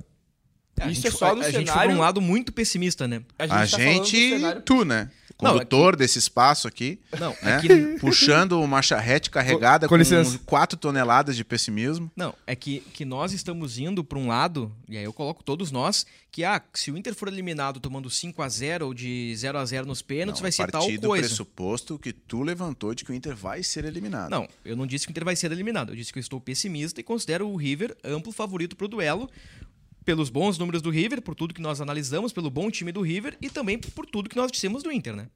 [0.80, 1.96] A isso gente é só no a, a gente foi cenário...
[1.96, 3.22] um lado muito pessimista, né?
[3.40, 5.10] A tá falando do gente, cenário- tu, né?
[5.42, 7.58] Não, Condutor desse espaço aqui, Não, né?
[7.58, 7.70] é que
[8.00, 10.40] Puxando uma charrete carregada Com- com, com licença.
[10.46, 12.10] 4 toneladas de pessimismo.
[12.16, 15.72] Não, é que, que nós estamos indo para um lado, e aí eu coloco todos
[15.74, 19.58] nós, que ah, se o Inter for eliminado tomando 5 a 0 ou de 0
[19.58, 21.28] a 0 nos pênaltis, Não, vai a ser tal partir do coisa.
[21.28, 24.30] pressuposto que tu levantou de que o Inter vai ser eliminado.
[24.30, 25.90] Não, eu não disse que o Inter vai ser eliminado.
[25.92, 29.30] Eu disse que eu estou pessimista e considero o River amplo favorito para o duelo,
[30.06, 33.36] pelos bons números do River, por tudo que nós analisamos, pelo bom time do River
[33.42, 35.28] e também por tudo que nós dissemos do Inter, né?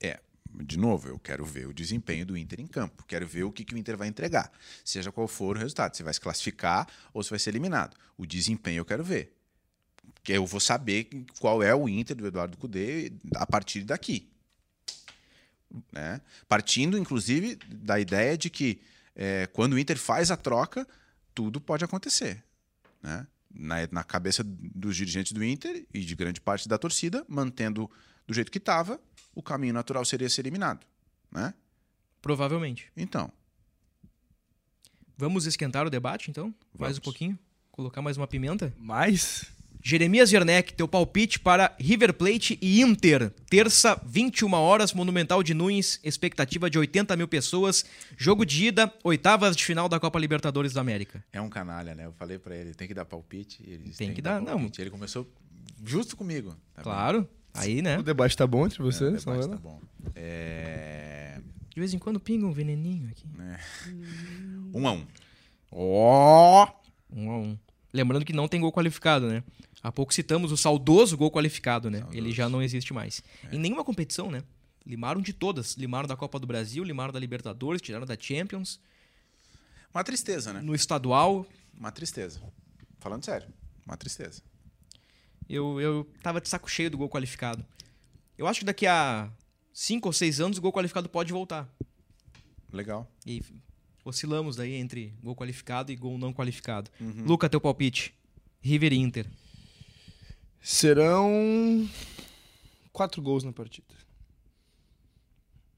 [0.00, 0.18] É,
[0.52, 3.04] de novo, eu quero ver o desempenho do Inter em campo.
[3.06, 4.50] Quero ver o que, que o Inter vai entregar.
[4.84, 5.96] Seja qual for o resultado.
[5.96, 7.96] Se vai se classificar ou se vai ser eliminado.
[8.18, 9.32] O desempenho eu quero ver.
[10.14, 14.28] Porque eu vou saber qual é o Inter do Eduardo Cudê a partir daqui.
[15.92, 16.20] Né?
[16.48, 18.80] Partindo, inclusive, da ideia de que
[19.14, 20.86] é, quando o Inter faz a troca,
[21.34, 22.42] tudo pode acontecer.
[23.02, 23.26] Né?
[23.54, 27.90] Na, na cabeça dos dirigentes do Inter e de grande parte da torcida, mantendo
[28.26, 29.00] do jeito que estava,
[29.34, 30.86] o caminho natural seria ser eliminado.
[31.30, 31.52] Né?
[32.20, 32.90] Provavelmente.
[32.96, 33.30] Então,
[35.22, 36.46] Vamos esquentar o debate, então?
[36.76, 36.98] Mais Vamos.
[36.98, 37.38] um pouquinho?
[37.70, 38.74] Colocar mais uma pimenta?
[38.76, 39.46] Mas
[39.84, 43.30] Jeremias Werneck, teu palpite para River Plate e Inter.
[43.50, 47.84] Terça, 21 horas, Monumental de Nunes, expectativa de 80 mil pessoas.
[48.16, 51.24] Jogo de ida, oitavas de final da Copa Libertadores da América.
[51.32, 52.06] é um canalha, né?
[52.06, 53.60] Eu falei pra ele, tem que dar palpite.
[53.66, 54.56] Ele disse, Tem que dar, não.
[54.58, 54.80] palpite.
[54.80, 55.28] Ele começou
[55.84, 56.50] justo comigo.
[56.74, 56.84] tá bem?
[56.84, 57.98] Claro, aí, né?
[57.98, 59.24] o debate tá bom entre É, o vocês?
[59.24, 59.58] debate não tá é?
[59.58, 59.80] bom.
[60.14, 61.40] É...
[61.74, 63.24] De vez em quando pinga um veneninho aqui.
[64.74, 65.04] Um a um.
[65.70, 66.66] Ó!
[67.14, 67.58] Um a um.
[67.92, 69.42] Lembrando que não tem gol qualificado, né?
[69.82, 72.06] Há pouco citamos o saudoso gol qualificado, né?
[72.12, 73.22] Ele já não existe mais.
[73.50, 74.42] Em nenhuma competição, né?
[74.86, 75.74] Limaram de todas.
[75.74, 78.80] Limaram da Copa do Brasil, limaram da Libertadores, tiraram da Champions.
[79.94, 80.60] Uma tristeza, né?
[80.62, 81.46] No estadual,
[81.78, 82.40] Uma tristeza.
[82.98, 83.48] Falando sério,
[83.84, 84.40] uma tristeza.
[85.48, 87.64] eu, eu tava de saco cheio do gol qualificado.
[88.38, 89.30] Eu acho que daqui a
[89.72, 91.68] cinco ou seis anos o gol qualificado pode voltar.
[92.72, 93.10] Legal.
[93.26, 93.42] E
[94.04, 96.90] oscilamos daí entre gol qualificado e gol não qualificado.
[97.00, 97.24] Uhum.
[97.24, 98.14] Luca, teu palpite.
[98.60, 99.26] River e Inter.
[100.60, 101.88] Serão
[102.92, 103.86] quatro gols na partida.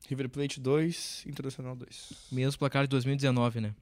[0.08, 2.12] River Plate 2, Internacional 2.
[2.30, 3.74] Mesmo placar de 2019, né?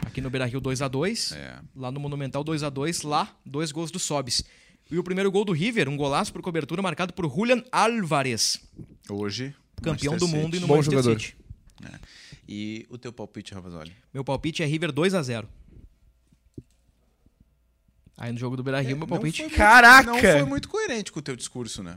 [0.00, 1.36] Aqui no Beira-Rio 2x2.
[1.36, 1.60] É.
[1.74, 3.06] Lá no Monumental 2x2.
[3.06, 4.42] Lá, dois gols do Sobis.
[4.90, 8.60] E o primeiro gol do River, um golaço por cobertura marcado por Julian Álvarez.
[9.10, 10.60] Hoje, campeão Manchester do mundo e City.
[10.60, 11.20] no Bom Manchester jogador.
[11.20, 11.36] City.
[12.48, 13.92] E o teu palpite, Ravazoli?
[14.12, 15.48] Meu palpite é River 2 a 0
[18.18, 19.42] Aí no jogo do Beira-Rio, meu palpite...
[19.42, 20.10] Não foi muito- Caraca!
[20.10, 21.94] Não foi muito coerente com o teu discurso, né?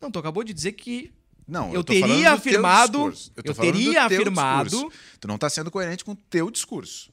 [0.00, 1.12] Não, tu acabou de dizer que
[1.46, 2.98] Não, Eu tô teria afirmado-
[3.36, 4.98] eu do teria afirmado- discurso.
[5.18, 7.10] Tu não tá sendo coerente com o teu discurso.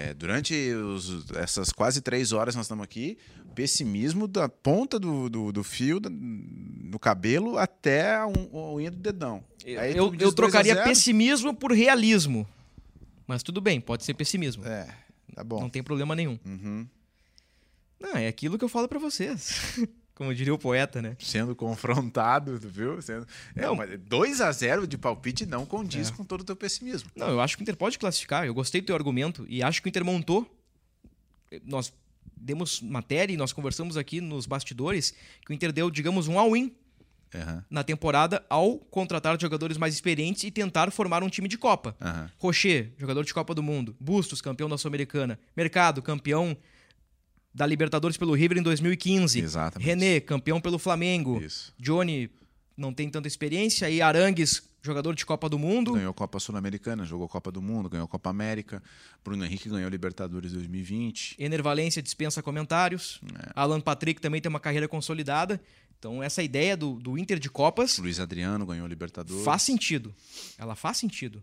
[0.00, 3.18] É, durante os- essas quase três horas que nós estamos aqui,
[3.54, 8.96] pessimismo da ponta do, do, do fio, no cabelo, até a un- a unha do
[8.96, 9.42] dedão.
[9.66, 10.86] Aí eu, eu 2 a trocaria 0?
[10.88, 12.46] pessimismo por realismo.
[13.26, 14.64] Mas tudo bem, pode ser pessimismo.
[14.64, 14.86] É,
[15.34, 15.60] tá bom.
[15.60, 16.38] Não tem problema nenhum.
[16.46, 16.86] Uhum.
[18.00, 19.58] Não, é aquilo que eu falo pra vocês.
[20.18, 21.16] Como diria o poeta, né?
[21.20, 23.00] Sendo confrontado, viu?
[23.00, 23.24] Sendo...
[23.54, 23.76] É, Não.
[23.76, 25.66] mas 2 a 0 de palpite não É.
[25.66, 27.08] condiz com todo o teu pessimismo.
[27.14, 28.44] Não, eu acho que o Inter pode classificar.
[28.44, 30.44] Eu gostei do teu argumento e acho que o Inter montou.
[31.64, 31.92] Nós
[32.36, 35.14] demos matéria e nós conversamos aqui nos bastidores
[35.46, 36.74] que o Inter deu, digamos, um all-in
[37.34, 41.94] Aham, na temporada ao contratar jogadores mais experientes e tentar formar um time de Copa.
[42.00, 42.30] aham.
[42.38, 43.94] Rocher, jogador de Copa do Mundo.
[44.00, 45.38] Bustos, campeão da Sul-Americana.
[45.56, 46.56] Mercado, campeão
[47.58, 49.40] da Libertadores pelo River em 2015.
[49.40, 49.84] Exatamente.
[49.84, 51.42] René, campeão pelo Flamengo.
[51.42, 51.74] Isso.
[51.78, 52.30] Johnny
[52.76, 53.90] não tem tanta experiência.
[53.90, 55.94] E Arangues, jogador de Copa do Mundo.
[55.94, 58.80] Ganhou Copa Sul-Americana, jogou Copa do Mundo, ganhou Copa América.
[59.24, 61.34] Bruno Henrique ganhou Libertadores 2020.
[61.36, 63.20] Ener Valência dispensa comentários.
[63.36, 63.50] É.
[63.56, 65.60] Alan Patrick também tem uma carreira consolidada.
[65.98, 69.44] Então, essa ideia do, do Inter de Copas Luiz Adriano ganhou Libertadores.
[69.44, 70.14] faz sentido.
[70.56, 71.42] Ela faz sentido.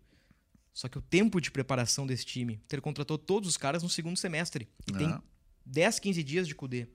[0.74, 3.89] Só que o tempo de preparação desse time, o Inter contratou todos os caras no
[3.89, 4.66] segundo semestre.
[4.88, 5.20] E tem É.
[5.66, 6.88] 10, 15 dias de CUDE.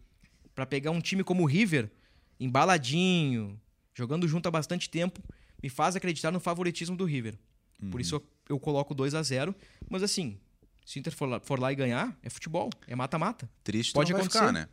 [0.54, 1.90] Pra pegar um time como o River,
[2.38, 3.60] embaladinho,
[3.94, 5.22] jogando junto há bastante tempo,
[5.62, 7.38] me faz acreditar no favoritismo do River.
[7.82, 7.90] Uhum.
[7.90, 9.54] Por isso eu, eu coloco 2 a 0
[9.88, 10.38] Mas assim,
[10.84, 13.48] se o Inter for lá, for lá e ganhar, é futebol, é mata-mata.
[13.64, 14.44] Triste Pode não vai acontecer.
[14.46, 14.68] ficar, né?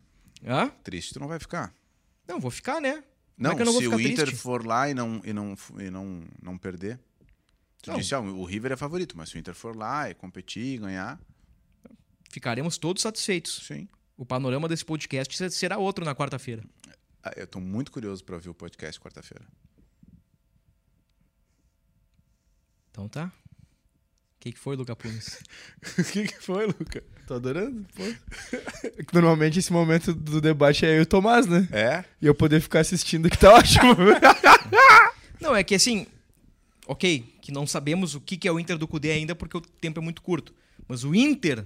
[0.46, 0.70] Hã?
[0.84, 1.74] Triste tu não vai ficar.
[2.28, 3.04] Não, vou ficar, né?
[3.38, 4.42] Não, é não vou se o Inter triste?
[4.42, 7.00] for lá e não, e não, e não, não perder.
[7.82, 8.00] Tu Não.
[8.00, 10.78] disse, ah, o River é favorito, mas se o Inter for lá e competir e
[10.78, 11.20] ganhar,
[12.30, 13.62] Ficaremos todos satisfeitos.
[13.68, 13.88] sim.
[14.18, 16.64] O panorama desse podcast se- será outro na quarta-feira.
[17.24, 19.46] Ah, Eu tô muito curioso pra ouvir o podcast quarta-feira.
[22.92, 23.26] Então tá.
[23.26, 25.40] O que, que foi, Luca Punes?
[26.00, 27.04] O que, que foi, Luca?
[27.28, 27.86] Tô adorando,
[29.14, 31.68] Normalmente esse momento do debate é eu e o Tomás, né?
[31.72, 32.06] É?
[32.22, 33.96] E eu poder ficar assistindo que tá ótimo.
[35.42, 36.08] Não, é que assim,
[36.88, 39.62] ok, que não sabemos o que que é o Inter do Cudê ainda porque o
[39.62, 40.54] tempo é muito curto.
[40.88, 41.66] Mas o Inter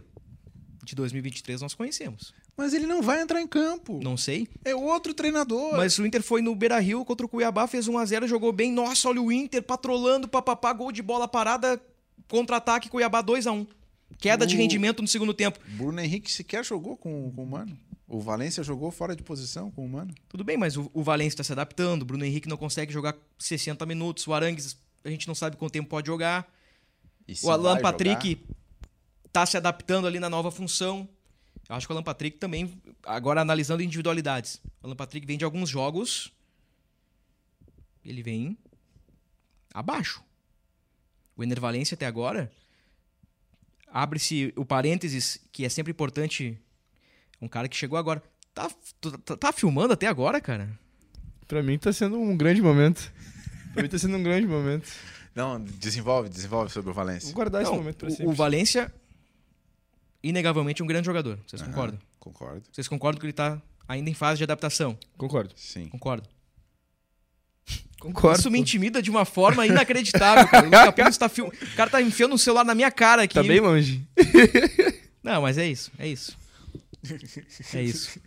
[0.84, 2.34] de 2023 nós conhecemos.
[2.58, 4.00] Mas ele não vai entrar em campo.
[4.04, 4.48] Não sei.
[4.66, 5.78] É outro treinador.
[5.78, 8.72] Mas o Inter foi no Beira Rio contra o Cuiabá, fez 1x0, jogou bem.
[8.72, 11.82] Nossa, olha o Inter patrolando, papapá, gol de bola parada,
[12.28, 13.68] contra-ataque, Cuiabá 2x1.
[14.20, 15.60] Queda de O- rendimento no segundo tempo.
[15.70, 17.78] Bruno Henrique sequer jogou com, com o Mano.
[18.08, 20.14] O Valência jogou fora de posição com o Mano.
[20.28, 23.16] Tudo bem, mas o, o Valência está se adaptando, o Bruno Henrique não consegue jogar
[23.40, 26.46] 60 minutos, o Arangues a gente não sabe quanto tempo pode jogar.
[27.42, 28.44] O Alan Patrick
[29.32, 31.08] tá se adaptando ali na nova função.
[31.70, 34.62] Eu acho que o Alan Patrick também, agora analisando individualidades.
[34.82, 36.32] O Alan Patrick vem de alguns jogos.
[38.04, 38.58] Ele vem
[39.74, 40.22] abaixo.
[41.36, 42.52] O Ener Valencia até agora.
[43.88, 46.58] Abre-se o parênteses, que é sempre importante.
[47.42, 48.22] Um cara que chegou agora.
[48.54, 48.70] Tá,
[49.26, 50.70] tá, tá filmando até agora, cara?
[51.48, 53.12] pra mim tá sendo um grande momento.
[53.74, 54.90] Pra mim tá sendo um grande momento.
[55.36, 57.34] Não, desenvolve, desenvolve sobre o Vou Valência.
[57.34, 58.28] guardar esse Não, momento pra o, sempre.
[58.28, 58.94] o Valência,
[60.24, 61.40] inegavelmente, um grande jogador.
[61.46, 62.00] Vocês Aham, concordam?
[62.20, 62.64] Concordo.
[62.72, 64.98] Vocês concordam que ele tá ainda em fase de adaptação?
[65.18, 65.54] Concordo.
[65.56, 65.88] Sim.
[65.88, 66.28] Concordo.
[68.00, 68.40] Concordo.
[68.40, 70.66] Isso me intimida de uma forma inacreditável, cara.
[70.68, 71.48] O Luca tá fil...
[71.48, 73.36] O cara tá enfiando o celular na minha cara aqui.
[73.36, 74.08] Tá bem longe.
[75.24, 76.36] Não, mas é isso, é isso.
[77.74, 78.20] É isso.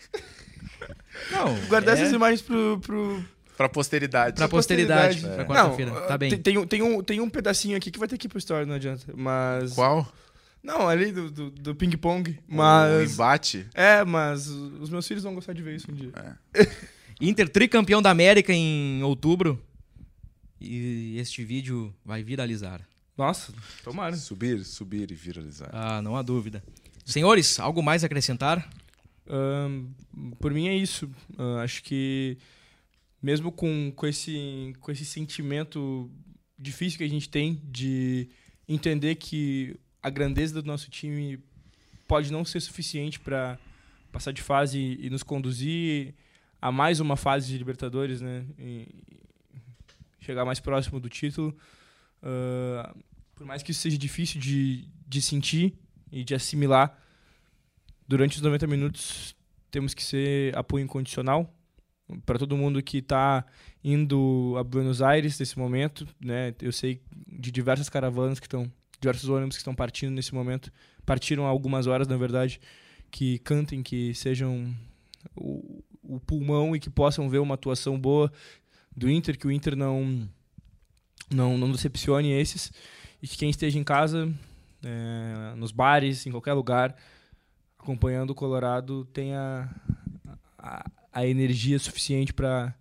[1.31, 3.25] Não, Guardar é essas imagens pro, pro,
[3.57, 4.37] Pra posteridade.
[4.37, 5.47] pra posteridade, posteridade.
[5.47, 5.93] pra quarta-feira.
[5.93, 6.31] Não, Tá bem.
[6.31, 8.39] Tem, tem um, tem, um, tem um pedacinho aqui que vai ter que ir pro
[8.39, 9.05] story, não adianta.
[9.15, 9.73] Mas.
[9.75, 10.13] Qual?
[10.65, 12.39] Não, ali do, do, do ping-pong.
[12.49, 13.13] O Mas.
[13.13, 13.67] embate.
[13.75, 16.11] É, mas os meus filhos vão gostar de ver isso um dia.
[17.21, 19.63] Inter tricampeão da América em outubro.
[20.59, 22.81] E este vídeo vai viralizar.
[23.17, 23.53] Nossa,
[23.85, 24.17] tomara.
[24.17, 25.69] Subir, subir e viralizar.
[25.71, 26.65] Ah, não há dúvida.
[27.05, 28.67] Senhores, algo mais a acrescentar?
[30.41, 31.11] Por mim é isso.
[31.37, 32.39] Ah, acho que
[33.23, 36.11] mesmo com, com, esse, com esse sentimento
[36.59, 38.29] difícil que a gente tem de
[38.67, 41.43] entender que a grandeza do nosso time
[42.07, 43.59] pode não ser suficiente para
[44.13, 46.15] passar de fase e, nos conduzir
[46.61, 48.45] a mais uma fase de Libertadores, né?
[48.59, 48.87] E-
[50.21, 51.57] chegar mais próximo do título.
[52.23, 52.95] Ah,
[53.35, 55.75] por mais que isso seja difícil de, de sentir
[56.13, 56.99] e de assimilar,
[58.07, 59.35] durante os 90 minutos
[59.71, 61.53] temos que ser apoio incondicional
[62.27, 63.45] para todo mundo que está
[63.83, 66.55] indo a Buenos Aires nesse momento, né?
[66.61, 68.71] Eu sei de diversas caravanas que estão,
[69.05, 70.73] diversos ônibus que estão partindo nesse momento,
[71.05, 72.61] partiram há algumas horas, na verdade,
[73.11, 74.75] que cantem, que sejam
[75.37, 78.33] o, o pulmão e que possam ver uma atuação boa
[78.97, 80.29] do Inter, que o Inter não
[81.31, 82.73] não, não decepcione esses.
[83.23, 84.33] E que quem esteja em casa,
[84.83, 86.95] é, nos bares, em qualquer lugar,
[87.79, 89.71] acompanhando o Colorado, tenha
[90.59, 92.75] a, a energia suficiente para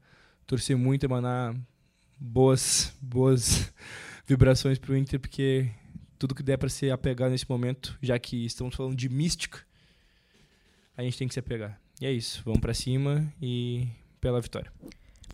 [0.46, 1.56] torcer muito, emanar
[2.20, 3.74] boas, boas
[4.28, 5.70] vibrações para o Inter, porque
[6.24, 9.60] tudo que der para se apegar nesse momento, já que estamos falando de mística,
[10.96, 11.78] a gente tem que se apegar.
[12.00, 13.90] E é isso, vamos para cima e
[14.22, 14.72] pela vitória.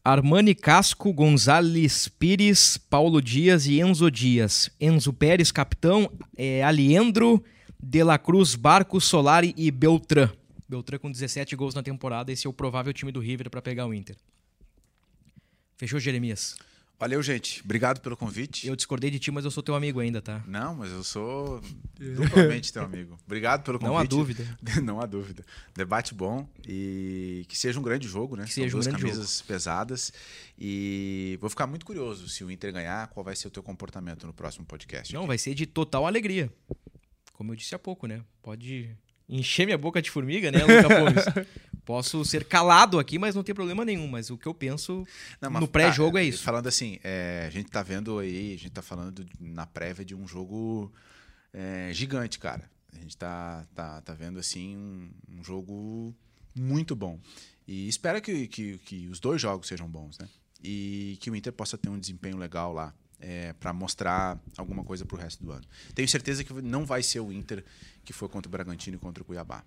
[0.04, 4.72] Armani Casco, Gonzales Pires, Paulo Dias e Enzo Dias.
[4.82, 7.44] Enzo Pérez, capitão, é, Aliendro,
[7.80, 10.32] De La Cruz, Barco, Solari e Beltrán.
[10.68, 13.86] Beltrán com 17 gols na temporada, esse é o provável time do River para pegar
[13.86, 14.16] o Inter.
[15.78, 16.58] Fechou, Jeremias?
[17.00, 17.62] Valeu, gente.
[17.64, 18.68] Obrigado pelo convite.
[18.68, 20.44] Eu discordei de ti, mas eu sou teu amigo ainda, tá?
[20.46, 21.62] Não, mas eu sou
[21.98, 23.18] duplamente teu amigo.
[23.26, 23.94] Obrigado pelo convite.
[23.94, 24.58] Não há dúvida.
[24.84, 25.46] Não há dúvida.
[25.74, 28.44] Debate bom e que seja um grande jogo, né?
[28.44, 29.48] Que seja São um duas grande camisas jogo.
[29.48, 30.12] pesadas
[30.60, 34.28] e vou ficar muito curioso se o Inter ganhar, qual vai ser o teu comportamento
[34.28, 35.14] no próximo podcast.
[35.14, 36.52] Não, vai ser de total alegria.
[37.32, 38.22] Como eu disse há pouco, né?
[38.42, 38.94] Pode
[39.30, 41.24] encher minha boca de formiga, né, Luca Gomes?
[41.90, 44.08] Posso ser calado aqui, mas não tem problema nenhum.
[44.08, 45.08] Mas o que eu penso
[45.42, 46.44] Não, mas no pré-jogo tá, é isso.
[46.44, 50.14] Falando assim, é, a gente tá vendo aí, a gente tá falando na prévia de
[50.14, 50.94] um jogo
[51.52, 52.70] é, gigante, cara.
[52.94, 55.10] A gente tá, tá, tá vendo assim um,
[55.40, 56.16] um jogo
[56.54, 57.20] muito bom.
[57.68, 60.30] E espero que, que, que os dois jogos sejam bons, né?
[60.64, 62.94] E que o Inter possa ter um desempenho legal lá.
[63.20, 65.66] É, para mostrar alguma coisa pro resto do ano.
[65.96, 67.66] Tenho certeza que não vai ser o Inter
[68.06, 69.64] que foi contra o Bragantino e contra o Cuiabá.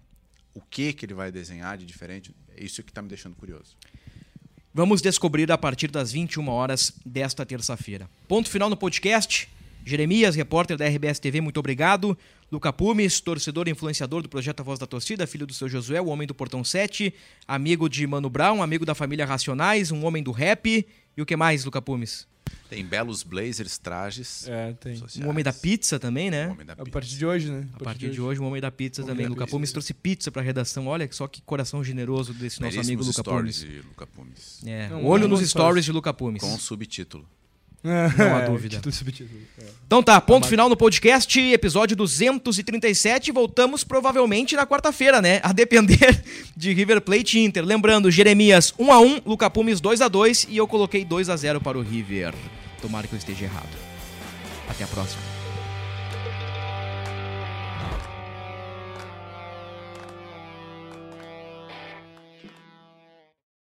[0.55, 3.76] O que que ele vai desenhar de diferente, é isso que tá me deixando curioso.
[4.74, 8.09] Vamos descobrir a partir das 21 horas desta terça-feira.
[8.26, 9.48] Ponto final no podcast.
[9.84, 12.16] Jeremias, repórter da RBS TV, muito obrigado.
[12.50, 16.00] Luca Pumes, torcedor e influenciador do projeto A Voz da Torcida, filho do seu Josué,
[16.00, 17.12] o homem do Portão 7,
[17.48, 20.86] amigo de Mano Brown, amigo da família Racionais, um homem do rap.
[21.16, 22.26] E o que mais, Luca Pumes?
[22.75, 24.49] Tem belos blazers, trajes.
[24.49, 24.97] É, tem.
[24.97, 25.27] sociais.
[25.27, 26.49] Um homem da pizza também, né?
[26.49, 26.91] Um homem da A pizza.
[26.91, 27.66] partir de hoje, né?
[27.75, 29.25] A partir de hoje, um homem da pizza também.
[29.27, 29.55] da Luca pizza.
[29.57, 30.87] Pumes trouxe pizza pra redação.
[30.87, 33.73] Olha só que coração generoso desse nosso amigo Luca stories Pumes.
[33.75, 34.61] de Luca Pumes.
[34.64, 36.41] É, Não, olho não nos stories de Luca Pumes.
[36.43, 37.27] Com subtítulo.
[37.85, 38.77] Não há É, dúvida.
[38.77, 39.41] título subtítulo.
[39.59, 39.64] É.
[39.87, 43.33] Então tá, ponto final no podcast, episódio 237.
[43.33, 45.41] Voltamos provavelmente na quarta-feira, né?
[45.43, 46.23] A depender
[46.57, 47.64] de River Plate e Inter.
[47.64, 52.33] Lembrando, Jeremias 1x1, Luca Pumes 2x2 e eu coloquei 2x0 para o River.
[52.83, 53.78] Tomara que eu esteja errado.
[54.68, 55.32] Até a próxima.